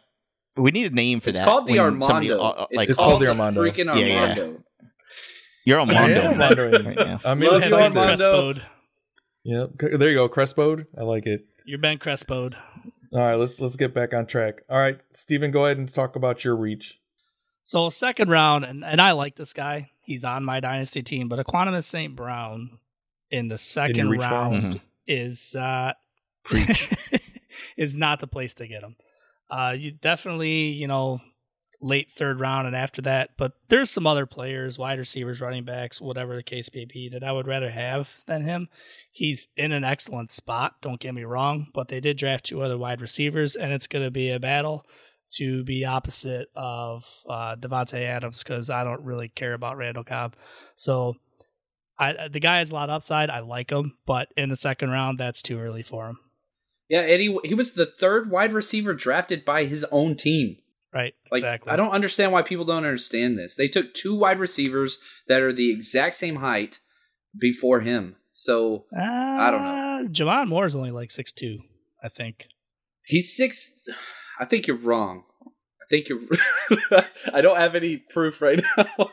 [0.58, 1.30] We need a name for that.
[1.32, 1.46] It's that.
[1.48, 2.40] called the somebody, Armando.
[2.40, 3.62] uh, uh, it's, like, It's called, called the the Armando.
[3.64, 4.20] Freaking Yeah, yeah.
[4.22, 4.64] Armando.
[5.66, 6.22] you're I Armando.
[6.22, 6.72] am Armando.
[6.84, 7.20] right now.
[7.26, 7.98] I'm Love you, indecisive.
[7.98, 8.62] Armando.
[9.46, 9.70] Crespode.
[9.80, 10.00] Yep.
[10.00, 10.86] There you go, Crespo.
[10.98, 11.46] I like it.
[11.66, 12.56] You're Ben Crespode.
[13.14, 14.62] All right, let's let's get back on track.
[14.70, 16.98] All right, Steven, go ahead and talk about your reach.
[17.64, 19.90] So second round, and, and I like this guy.
[20.02, 22.16] He's on my dynasty team, but Equanimous St.
[22.16, 22.80] Brown
[23.30, 24.32] in the second reach for him?
[24.34, 24.82] round Mhm.
[25.08, 25.94] is uh
[27.78, 28.96] is not the place to get him.
[29.50, 31.20] Uh you definitely, you know,
[31.82, 36.00] late third round and after that, but there's some other players, wide receivers, running backs,
[36.00, 38.70] whatever the case may be, that I would rather have than him.
[39.12, 42.78] He's in an excellent spot, don't get me wrong, but they did draft two other
[42.78, 44.86] wide receivers, and it's going to be a battle
[45.32, 50.36] to be opposite of uh, Davante Adams because I don't really care about Randall Cobb.
[50.76, 51.16] So
[51.98, 53.30] I, the guy has a lot of upside.
[53.30, 56.20] I like him, but in the second round, that's too early for him.
[56.90, 60.58] Yeah, he, he was the third wide receiver drafted by his own team.
[60.94, 61.14] Right?
[61.32, 61.72] Like, exactly.
[61.72, 63.56] I don't understand why people don't understand this.
[63.56, 66.80] They took two wide receivers that are the exact same height
[67.40, 68.18] before him.
[68.34, 70.08] So Uh, I don't know.
[70.12, 71.60] J'Mon Moore is only like six two,
[72.04, 72.48] I think.
[73.06, 73.88] he's six.
[74.40, 75.24] I think you're wrong.
[75.46, 76.20] I think you're.
[77.34, 79.10] I don't have any proof right now.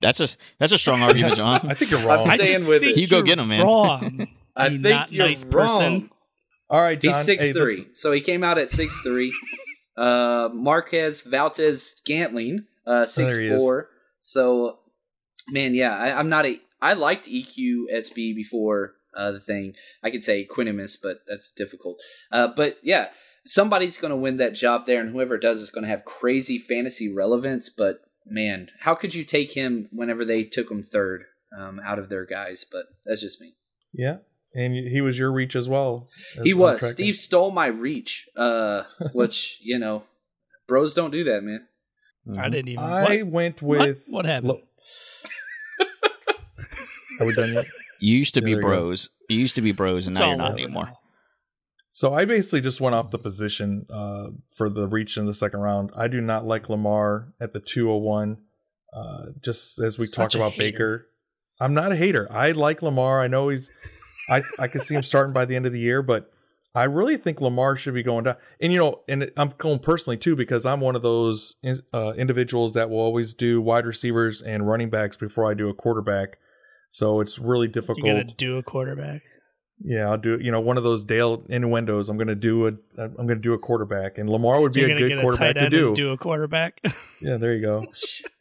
[0.00, 1.60] That's a that's a strong argument, John.
[1.70, 2.20] I think you're wrong.
[2.20, 2.36] I'm wrong.
[2.36, 3.00] staying I just with think it.
[3.00, 3.62] You go get him, man.
[3.62, 4.26] Wrong.
[4.54, 5.52] I you think not you're nice wrong.
[5.52, 6.10] person.
[6.68, 7.14] All right, John.
[7.14, 9.32] He's six hey, three, so he came out at six three.
[9.96, 13.62] Uh, Marquez Valdes-Scantling, uh, six There he is.
[13.62, 13.88] four.
[14.20, 14.78] So,
[15.48, 16.60] man, yeah, I, I'm not a.
[16.80, 19.74] I liked EQSB before uh, the thing.
[20.02, 22.00] I could say Quinimus, but that's difficult.
[22.30, 23.08] Uh, but yeah,
[23.44, 26.58] somebody's going to win that job there, and whoever does is going to have crazy
[26.58, 27.70] fantasy relevance.
[27.70, 31.24] But man, how could you take him whenever they took him third
[31.56, 32.66] um, out of their guys?
[32.70, 33.54] But that's just me.
[33.92, 34.18] Yeah,
[34.56, 36.08] and he was your reach as well.
[36.42, 36.74] He was.
[36.74, 36.94] untracked.
[36.94, 38.82] Steve stole my reach, uh,
[39.12, 40.04] which you know,
[40.66, 41.66] bros don't do that, man.
[42.38, 42.82] I didn't even.
[42.82, 44.02] I what, went with.
[44.08, 44.48] what happened?
[44.48, 44.60] Lo-
[47.20, 47.66] Are we done yet?
[48.00, 49.10] You used to Yeah, be there you bros.
[49.28, 50.92] You used to be bros, and It's now you're not over anymore.
[51.90, 55.60] So I basically just went off the position uh, for the reach in the second
[55.60, 55.90] round.
[55.96, 58.36] I do not like Lamar at the 201.
[58.94, 60.72] Uh, just as we Such talked about hater.
[60.72, 61.06] Baker,
[61.58, 62.30] I'm not a hater.
[62.30, 63.22] I like Lamar.
[63.22, 63.70] I know he's.
[64.28, 66.30] I I can see him starting by the end of the year, but
[66.74, 68.36] I really think Lamar should be going down.
[68.60, 71.56] And you know, and I'm going personally too because I'm one of those
[71.94, 75.74] uh, individuals that will always do wide receivers and running backs before I do a
[75.74, 76.38] quarterback.
[76.90, 77.98] So it's really difficult.
[78.06, 79.22] You gotta do a quarterback.
[79.82, 82.08] Yeah, I'll do you know one of those Dale innuendos.
[82.08, 84.98] I'm gonna do a I'm gonna do a quarterback, and Lamar would be You're a
[84.98, 85.86] good get a quarterback tight to do.
[85.88, 86.80] and do a quarterback.
[87.22, 87.86] Yeah, there you go.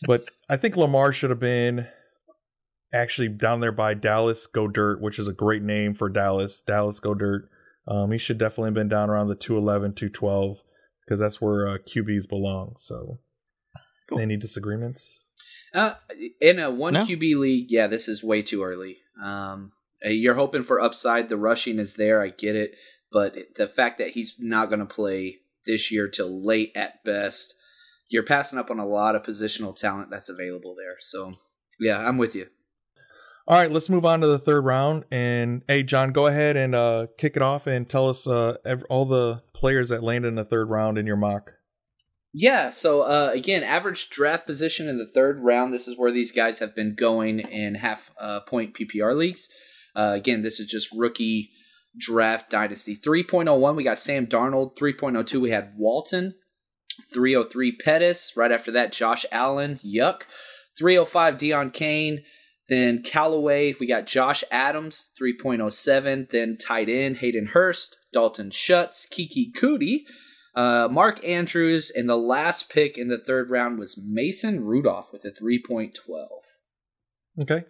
[0.06, 1.88] but I think Lamar should have been
[2.96, 6.62] actually down there by Dallas Go Dirt, which is a great name for Dallas.
[6.62, 7.50] Dallas Go Dirt.
[7.88, 10.58] Um, he should definitely have been down around the 211, 212
[11.06, 12.76] because that's where uh, QBs belong.
[12.80, 13.20] So,
[14.20, 15.24] any disagreements?
[15.74, 15.94] Uh,
[16.42, 17.06] in a one No.
[17.06, 18.98] QB league, yeah, this is way too early.
[19.22, 19.74] Um,
[20.04, 21.30] uh, you're hoping for upside.
[21.30, 22.22] The rushing is there.
[22.22, 22.76] I get it,
[23.12, 27.56] but the fact that he's not going to play this year till late at best,
[28.10, 30.98] you're passing up on a lot of positional talent that's available there.
[31.02, 31.34] So,
[31.80, 32.48] yeah, I'm with you.
[33.48, 35.06] All right, let's move on to the third round.
[35.12, 38.56] And hey, John, go ahead and uh, kick it off and tell us uh,
[38.90, 41.52] all the players that landed in the third round in your mock.
[42.34, 45.74] Yeah, so uh, again, average draft position in the third round.
[45.74, 49.48] This is where these guys have been going in half uh, point PPR leagues.
[49.96, 51.52] Uh, again, this is just rookie
[51.98, 52.96] draft dynasty.
[52.96, 54.76] 3.01, we got Sam Darnold.
[54.78, 56.34] 3.02, we had Walton.
[57.14, 58.34] 303, Pettis.
[58.36, 59.80] Right after that, Josh Allen.
[59.86, 60.24] Yuck.
[60.78, 62.24] 305, Deon Cain.
[62.68, 66.32] Then Callaway, we got Josh Adams, 3.07.
[66.32, 67.98] Then tight end, Hayden Hurst.
[68.12, 69.06] Dalton Schultz.
[69.12, 70.04] Keke Coutee.
[70.56, 75.26] Uh, Mark Andrews, and the last pick in the third round was Mason Rudolph with
[75.26, 75.92] a 3.12.
[77.42, 77.66] Okay.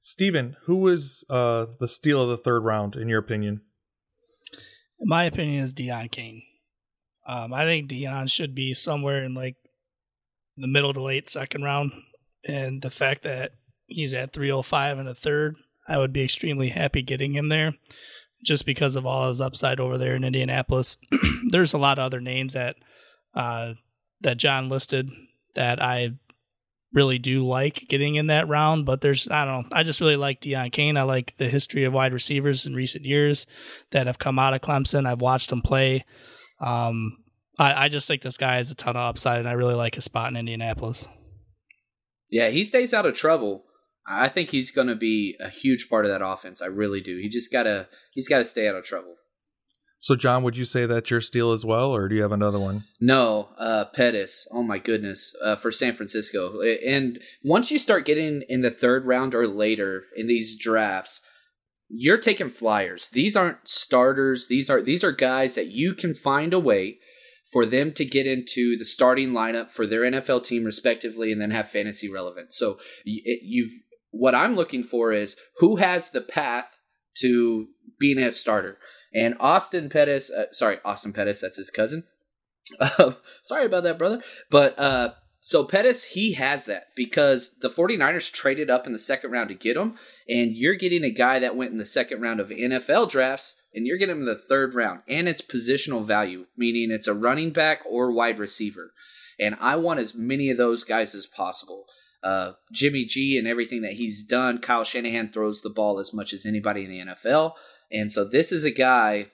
[0.00, 3.60] Steven, who was uh, the steal of the third round, in your opinion?
[4.98, 6.42] In my opinion, is Deon Cain.
[7.28, 9.56] Um, I think Deon should be somewhere in like
[10.56, 11.92] the middle to late second round,
[12.48, 13.52] and the fact that
[13.90, 17.74] he's at 305 and a third, I would be extremely happy getting him there,
[18.44, 20.96] just because of all his upside over there in Indianapolis.
[21.50, 22.76] There's a lot of other names that
[23.34, 23.74] uh,
[24.20, 25.10] that John listed
[25.54, 26.12] that I
[26.92, 29.76] really do like getting in that round, but there's I don't know.
[29.76, 30.96] I just really like Deon Cain.
[30.96, 33.46] I like the history of wide receivers in recent years
[33.92, 35.06] that have come out of Clemson.
[35.06, 36.04] I've watched him play.
[36.60, 37.18] Um,
[37.58, 39.94] I, I just think this guy has a ton of upside, and I really like
[39.94, 41.08] his spot in Indianapolis.
[42.28, 43.64] Yeah, he stays out of trouble.
[44.10, 46.60] I think he's going to be a huge part of that offense.
[46.60, 47.16] I really do.
[47.16, 49.14] He just gotta he's got to stay out of trouble.
[50.02, 52.58] So, John, would you say that's your steal as well, or do you have another
[52.58, 52.84] one?
[53.02, 54.48] No, uh, Pettis.
[54.50, 56.60] Oh my goodness, uh, for San Francisco.
[56.86, 61.20] And once you start getting in the third round or later in these drafts,
[61.90, 63.10] you're taking flyers.
[63.12, 64.48] These aren't starters.
[64.48, 66.98] These are these are guys that you can find a way
[67.52, 71.50] for them to get into the starting lineup for their NFL team respectively, and then
[71.50, 72.56] have fantasy relevance.
[72.56, 73.72] So it, you've
[74.10, 76.66] what I'm looking for is who has the path
[77.18, 78.78] to being a starter.
[79.12, 82.04] And Austin Pettis, uh, sorry, Austin Pettis, that's his cousin.
[83.00, 84.22] Um, sorry about that, brother.
[84.48, 89.32] But uh, so Pettis, he has that because the 49ers traded up in the second
[89.32, 89.96] round to get him.
[90.28, 93.86] And you're getting a guy that went in the second round of NFL drafts, and
[93.86, 95.00] you're getting him in the third round.
[95.08, 98.92] And it's positional value, meaning it's a running back or wide receiver.
[99.40, 101.86] And I want as many of those guys as possible.
[102.22, 106.32] Uh, Jimmy G and everything that he's done, Kyle Shanahan throws the ball as much
[106.32, 107.52] as anybody in the NFL.
[107.90, 109.26] And so this is a guy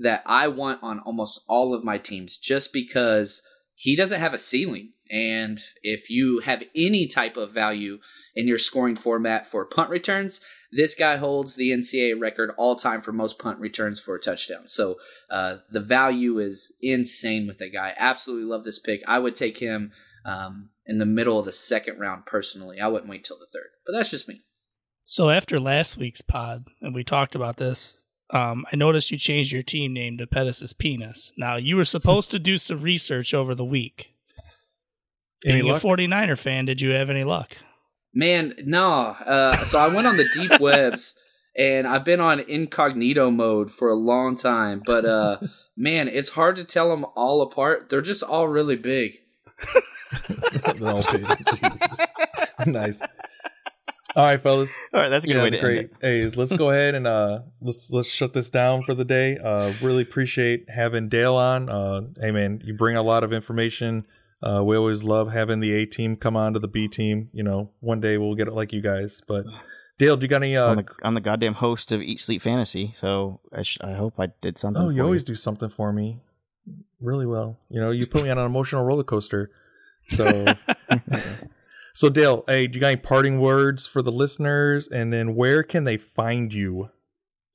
[0.00, 3.42] that I want on almost all of my teams just because
[3.74, 4.92] he doesn't have a ceiling.
[5.10, 7.98] And if you have any type of value
[8.34, 10.40] in your scoring format for punt returns,
[10.72, 14.66] this guy holds the NCAA record all time for most punt returns for a touchdown.
[14.66, 14.96] So
[15.30, 17.92] uh, the value is insane with that guy.
[17.96, 19.02] Absolutely love this pick.
[19.06, 19.92] I would take him
[20.24, 22.80] um, in the middle of the second round personally.
[22.80, 24.42] I wouldn't wait till the third, but that's just me.
[25.02, 27.98] So after last week's pod, and we talked about this,
[28.30, 31.32] um, I noticed you changed your team name to Pettis' Penis.
[31.36, 34.14] Now you were supposed to do some research over the week.
[35.44, 37.56] Any Being a 49er fan, did you have any luck?
[38.14, 38.90] Man, no.
[38.90, 41.18] Uh, so I went on the deep webs,
[41.56, 44.82] and I've been on incognito mode for a long time.
[44.86, 45.38] But uh,
[45.76, 47.90] man, it's hard to tell them all apart.
[47.90, 49.18] They're just all really big.
[50.78, 51.26] They're all big.
[51.56, 52.06] Jesus.
[52.66, 53.02] nice.
[54.16, 54.72] All right, fellas.
[54.92, 55.78] All right, that's a good Yeah, way to great.
[55.78, 55.96] end it.
[56.00, 59.38] Hey, let's go ahead and uh let's let's shut this down for the day.
[59.38, 61.68] Uh really appreciate having Dale on.
[61.68, 64.06] Uh hey man, you bring a lot of information.
[64.40, 67.28] Uh we always love having the A team come on to the B team.
[67.32, 69.20] You know, one day we'll get it like you guys.
[69.26, 69.46] But
[69.98, 72.40] Dale, do you got any uh I'm, the, I'm the goddamn host of Eat Sleep
[72.42, 74.80] Fantasy, so I, sh- I hope I did something.
[74.82, 76.20] Oh, for you always do something for me.
[77.00, 77.58] Really well.
[77.68, 79.50] You know, you put me on an emotional roller coaster.
[80.08, 80.54] So
[81.94, 84.88] So Dale, hey, do you got any parting words for the listeners?
[84.88, 86.90] And then where can they find you?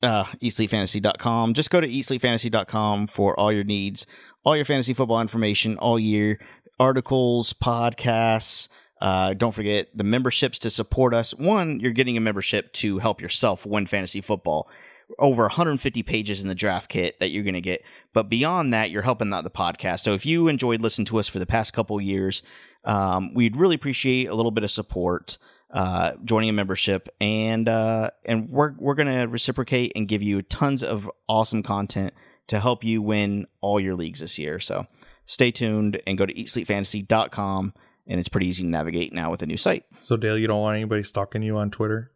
[0.02, 1.54] uh, eatsleepfantasy.com.
[1.54, 4.08] Just go to eatsleepfantasy.com for all your needs,
[4.44, 6.40] all your fantasy football information all year,
[6.80, 8.70] articles, podcasts.
[9.02, 11.34] Uh, don't forget the memberships to support us.
[11.36, 14.70] One, you're getting a membership to help yourself win fantasy football.
[15.18, 17.84] Over 150 pages in the draft kit that you're going to get.
[18.14, 20.02] But beyond that, you're helping out the podcast.
[20.02, 22.44] So if you enjoyed listening to us for the past couple years,
[22.86, 25.38] um, we'd really appreciate a little bit of support
[25.72, 30.84] uh, joining a membership, and uh, and we're we're gonna reciprocate and give you tons
[30.84, 32.14] of awesome content
[32.48, 34.60] to help you win all your leagues this year.
[34.60, 34.88] So
[35.26, 37.74] stay tuned and go to eatsleepfantasy.com,
[38.08, 39.86] and it's pretty easy to navigate now with a new site.
[40.00, 42.12] So Dale, you don't want anybody stalking you on Twitter?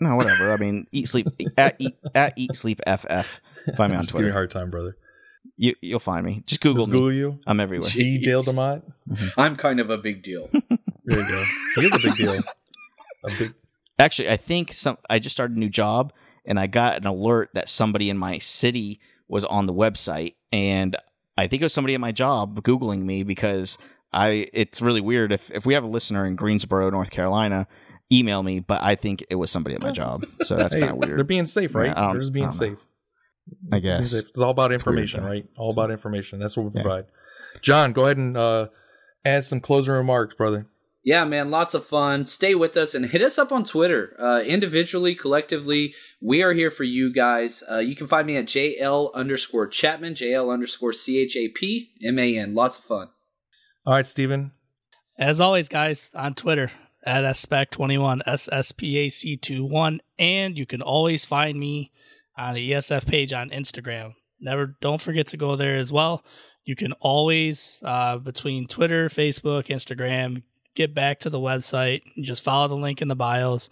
[0.00, 0.52] No, whatever.
[0.52, 1.26] I mean, eat sleep
[1.56, 3.40] at eat, at eat sleep ff.
[3.76, 4.32] Find me on Just give me a Twitter.
[4.32, 4.96] hard time, brother.
[5.56, 6.42] You you'll find me.
[6.46, 6.98] Just Google Just me.
[6.98, 7.38] Google you.
[7.46, 7.90] I'm everywhere.
[7.96, 8.82] E Dale Demott.
[9.38, 10.50] I'm kind of a big deal.
[11.08, 11.44] There you go.
[11.76, 12.32] He is a big deal.
[13.24, 13.54] A big
[13.98, 14.98] Actually, I think some.
[15.08, 16.12] I just started a new job,
[16.44, 20.96] and I got an alert that somebody in my city was on the website, and
[21.38, 23.78] I think it was somebody at my job googling me because
[24.12, 24.48] I.
[24.52, 27.68] It's really weird if if we have a listener in Greensboro, North Carolina,
[28.12, 30.92] email me, but I think it was somebody at my job, so that's Hey, kind
[30.92, 31.18] of weird.
[31.18, 31.86] They're being safe, right?
[31.96, 32.78] Yeah, they're just being don't safe.
[33.72, 34.10] I It's guess.
[34.12, 34.24] safe.
[34.30, 35.28] It's all about It's information, though.
[35.28, 35.46] right?
[35.56, 36.38] All about information.
[36.38, 36.82] That's what we Yeah.
[36.82, 37.04] provide.
[37.62, 38.68] John, go ahead and uh,
[39.24, 40.66] add some closing remarks, brother.
[41.04, 42.26] Yeah, man, lots of fun.
[42.26, 44.16] Stay with us and hit us up on Twitter.
[44.20, 47.62] Uh, individually, collectively, we are here for you guys.
[47.70, 51.90] Uh, you can find me at JL underscore Chapman, JL underscore C H A P
[52.04, 52.54] M A N.
[52.54, 53.08] Lots of fun.
[53.86, 54.50] All right, Steven.
[55.16, 56.72] As always, guys, on Twitter
[57.06, 61.92] at SSPAC21, SSPAC21, and you can always find me
[62.36, 64.14] on the ESF page on Instagram.
[64.40, 66.24] Never, don't forget to go there as well.
[66.64, 70.42] You can always, uh, between Twitter, Facebook, Instagram,
[70.74, 72.02] get back to the website.
[72.20, 73.70] Just follow the link in the bios.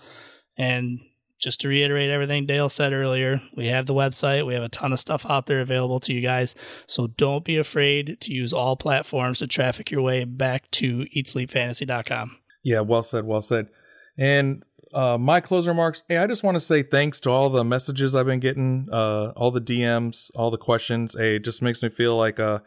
[0.57, 1.01] And
[1.41, 4.47] just to reiterate everything Dale said earlier, we have the website.
[4.47, 6.55] We have a ton of stuff out there available to you guys.
[6.87, 12.39] So don't be afraid to use all platforms to traffic your way back to eatsleepfantasy.com.
[12.65, 13.69] Yeah, well said, well said.
[14.19, 16.05] And uh, my closing remarks.
[16.09, 19.33] Hey, I just want to say thanks to all the messages I've been getting, uh,
[19.37, 21.17] all the DMs, all the questions.
[21.19, 22.61] Hey, it just makes me feel like, uh,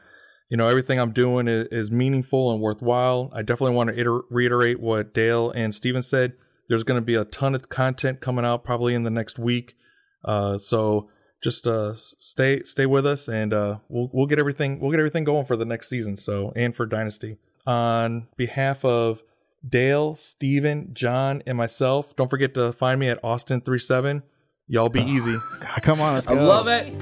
[0.50, 3.32] you know, everything I'm doing is, is meaningful and worthwhile.
[3.34, 6.34] I definitely want to iter- reiterate what Dale and Steven said.
[6.68, 9.76] There's going to be a ton of content coming out probably in the next week.
[10.24, 11.10] Uh, so
[11.42, 15.24] just uh, stay stay with us, and uh, we'll we'll get everything we'll get everything
[15.24, 16.18] going for the next season.
[16.18, 17.38] So and for Dynasty.
[17.66, 19.22] On behalf of
[19.68, 22.16] Dale, Steven, John, and myself.
[22.16, 24.24] Don't forget to find me at Austin37.
[24.68, 25.38] Y'all be easy.
[25.82, 26.36] Come on, let's go.
[26.36, 26.94] I love it.